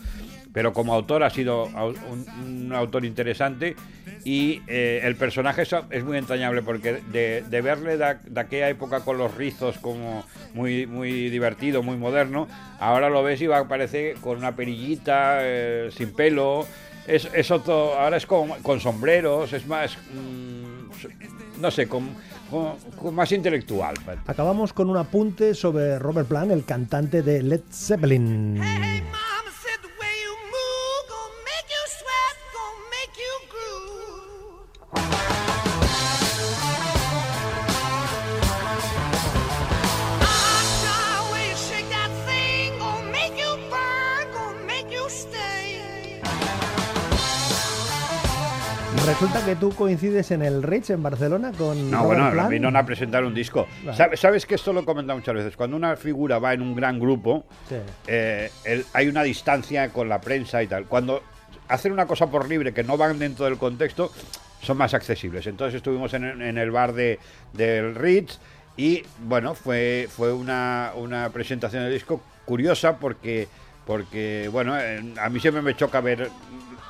Pero 0.57 0.73
como 0.73 0.95
autor 0.95 1.23
ha 1.23 1.29
sido 1.29 1.65
un, 1.67 2.25
un 2.47 2.73
autor 2.73 3.05
interesante 3.05 3.77
y 4.25 4.63
eh, 4.69 5.03
el 5.05 5.15
personaje 5.15 5.61
es, 5.63 5.75
es 5.91 6.03
muy 6.03 6.17
entrañable 6.17 6.63
porque 6.63 7.03
de, 7.13 7.45
de 7.47 7.61
verle 7.61 7.99
de, 7.99 8.17
de 8.25 8.41
aquella 8.41 8.71
época 8.71 9.01
con 9.01 9.19
los 9.19 9.35
rizos 9.35 9.77
como 9.77 10.25
muy, 10.55 10.87
muy 10.87 11.29
divertido, 11.29 11.83
muy 11.83 11.99
moderno, 11.99 12.49
ahora 12.81 13.11
lo 13.11 13.23
ves 13.23 13.43
y 13.43 13.47
va 13.47 13.69
parece 13.69 14.15
con 14.23 14.39
una 14.39 14.57
perillita, 14.57 15.41
eh, 15.43 15.91
sin 15.95 16.15
pelo, 16.15 16.67
es, 17.07 17.29
es 17.35 17.51
otro, 17.51 17.93
ahora 18.01 18.17
es 18.17 18.25
con, 18.25 18.49
con 18.63 18.81
sombreros, 18.81 19.53
es 19.53 19.67
más, 19.67 19.99
mm, 20.15 21.61
no 21.61 21.71
sé, 21.71 21.87
con, 21.87 22.09
con- 22.51 22.77
con 22.97 23.15
más 23.15 23.31
intelectual. 23.31 23.95
Acabamos 24.27 24.73
con 24.73 24.89
un 24.89 24.97
apunte 24.97 25.53
sobre 25.53 25.99
Robert 25.99 26.27
Plant, 26.29 26.51
el 26.51 26.65
cantante 26.65 27.21
de 27.21 27.43
Led 27.43 27.61
Zeppelin. 27.71 28.55
Mama 28.55 28.65
said 28.65 29.26
que 49.57 49.61
tú 49.61 49.75
coincides 49.75 50.31
en 50.33 50.43
el 50.43 50.63
Rich 50.63 50.91
en 50.91 51.03
Barcelona 51.03 51.51
con 51.57 51.91
No, 51.91 52.03
Robert 52.03 52.21
bueno, 52.21 52.33
Plant. 52.33 52.51
vinieron 52.51 52.77
a 52.77 52.85
presentar 52.85 53.25
un 53.25 53.35
disco. 53.35 53.67
Vale. 53.85 53.97
¿Sabes, 53.97 54.21
sabes 54.21 54.45
que 54.47 54.55
esto 54.57 54.73
lo 54.73 54.81
he 54.81 54.85
comentado 54.85 55.19
muchas 55.19 55.35
veces? 55.35 55.57
Cuando 55.57 55.77
una 55.77 55.97
figura 55.97 56.39
va 56.39 56.53
en 56.53 56.63
un 56.63 56.75
gran 56.75 56.99
grupo, 57.01 57.45
Sí. 57.69 57.77
eh, 58.07 58.51
el- 58.65 58.85
hay 58.93 59.09
una 59.09 59.23
distancia 59.23 59.89
con 59.91 60.09
la 60.09 60.21
prensa 60.21 60.63
y 60.63 60.67
tal. 60.67 60.85
Cuando 60.87 61.23
hacen 61.69 61.93
una 61.93 62.07
cosa 62.07 62.31
por 62.31 62.49
libre 62.49 62.73
que 62.75 62.85
no 62.85 62.97
van 62.97 63.19
dentro 63.19 63.45
del 63.47 63.57
contexto, 63.57 64.11
son 64.61 64.77
más 64.77 64.95
accesibles. 64.95 65.47
Entonces 65.47 65.77
estuvimos 65.77 66.13
en, 66.15 66.25
en 66.43 66.59
el 66.59 66.71
bar 66.71 66.93
de, 66.93 67.19
del 67.53 67.95
Ritz 67.95 68.39
y, 68.77 69.03
bueno, 69.25 69.55
fue, 69.55 70.07
fue 70.11 70.33
una, 70.33 70.93
una 70.97 71.31
presentación 71.31 71.83
de 71.85 71.91
disco 71.91 72.21
curiosa 72.45 72.99
porque, 72.99 73.49
porque 73.87 74.49
bueno, 74.53 74.79
eh, 74.79 75.03
a 75.21 75.29
mí 75.31 75.41
siempre 75.41 75.63
me 75.63 75.77
choca 75.77 76.01
ver 76.01 76.31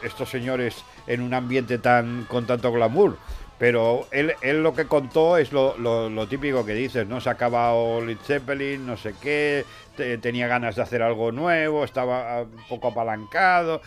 estos 0.03 0.29
señores 0.31 0.85
en 1.07 1.21
un 1.21 1.35
ambiente 1.35 1.79
tan 1.79 2.25
con 2.25 2.47
tanto 2.47 2.73
glamour. 2.73 3.17
Pero 3.59 4.07
él, 4.11 4.35
él 4.43 4.63
lo 4.63 4.75
que 4.75 4.85
contó 4.85 5.39
es 5.39 5.51
lo, 5.51 5.79
lo- 5.79 6.11
lo 6.11 6.29
típico 6.29 6.67
que 6.67 6.75
dices, 6.75 7.07
¿no? 7.07 7.23
Se 7.23 7.31
ha 7.31 7.33
acabado 7.33 8.05
Led 8.05 8.19
Zeppelin, 8.23 8.87
no 8.87 8.99
sé 8.99 9.15
qué, 9.23 9.65
te- 9.97 10.19
tenía 10.19 10.47
ganas 10.47 10.77
de 10.77 10.83
hacer 10.83 11.03
algo 11.03 11.33
nuevo, 11.33 11.83
estaba 11.83 12.37
ah, 12.39 12.43
un 12.43 12.69
poco 12.69 12.89
apalancado. 12.89 13.81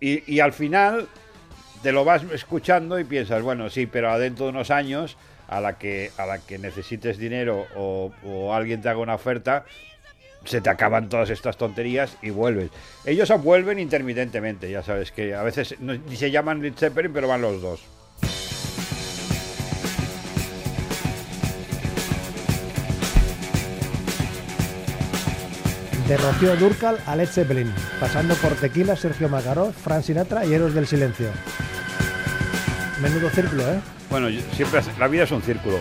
Y, 0.00 0.32
y 0.32 0.40
al 0.40 0.54
final 0.54 1.08
te 1.82 1.92
lo 1.92 2.06
vas 2.06 2.22
escuchando 2.32 2.98
y 2.98 3.04
piensas, 3.04 3.42
bueno, 3.42 3.68
sí, 3.68 3.84
pero 3.86 4.10
adentro 4.10 4.46
de 4.46 4.52
unos 4.52 4.70
años, 4.70 5.18
a 5.46 5.60
la 5.60 5.76
que, 5.76 6.10
a 6.16 6.24
la 6.24 6.38
que 6.38 6.56
necesites 6.56 7.18
dinero 7.18 7.66
o 7.76 8.54
alguien 8.54 8.80
te 8.80 8.88
haga 8.88 9.00
una 9.00 9.14
oferta, 9.16 9.66
se 10.44 10.60
te 10.60 10.70
acaban 10.70 11.08
todas 11.08 11.30
estas 11.30 11.56
tonterías 11.56 12.16
y 12.22 12.30
vuelves. 12.30 12.70
Ellos 13.04 13.30
vuelven 13.42 13.78
intermitentemente, 13.78 14.70
ya 14.70 14.82
sabes 14.82 15.12
que 15.12 15.34
a 15.34 15.42
veces 15.42 15.76
no- 15.80 15.94
ni 15.94 16.16
se 16.16 16.30
llaman 16.30 16.60
Led 16.62 16.74
Zeppelin, 16.74 17.12
pero 17.12 17.28
van 17.28 17.42
los 17.42 17.60
dos. 17.62 17.80
De 26.08 26.16
Rocío 26.16 26.56
Durcal 26.56 26.98
a 27.06 27.16
Led 27.16 27.28
Zeppelin, 27.28 27.72
pasando 28.00 28.34
por 28.36 28.52
Tequila, 28.54 28.96
Sergio 28.96 29.28
Macaró, 29.28 29.72
Frank 29.72 30.02
Sinatra 30.02 30.44
y 30.44 30.52
Héroes 30.52 30.74
del 30.74 30.86
Silencio. 30.86 31.28
Menudo 33.00 33.30
círculo, 33.30 33.62
¿eh? 33.72 33.80
Bueno, 34.10 34.28
siempre 34.54 34.80
la 34.98 35.08
vida 35.08 35.24
es 35.24 35.30
un 35.30 35.42
círculo. 35.42 35.78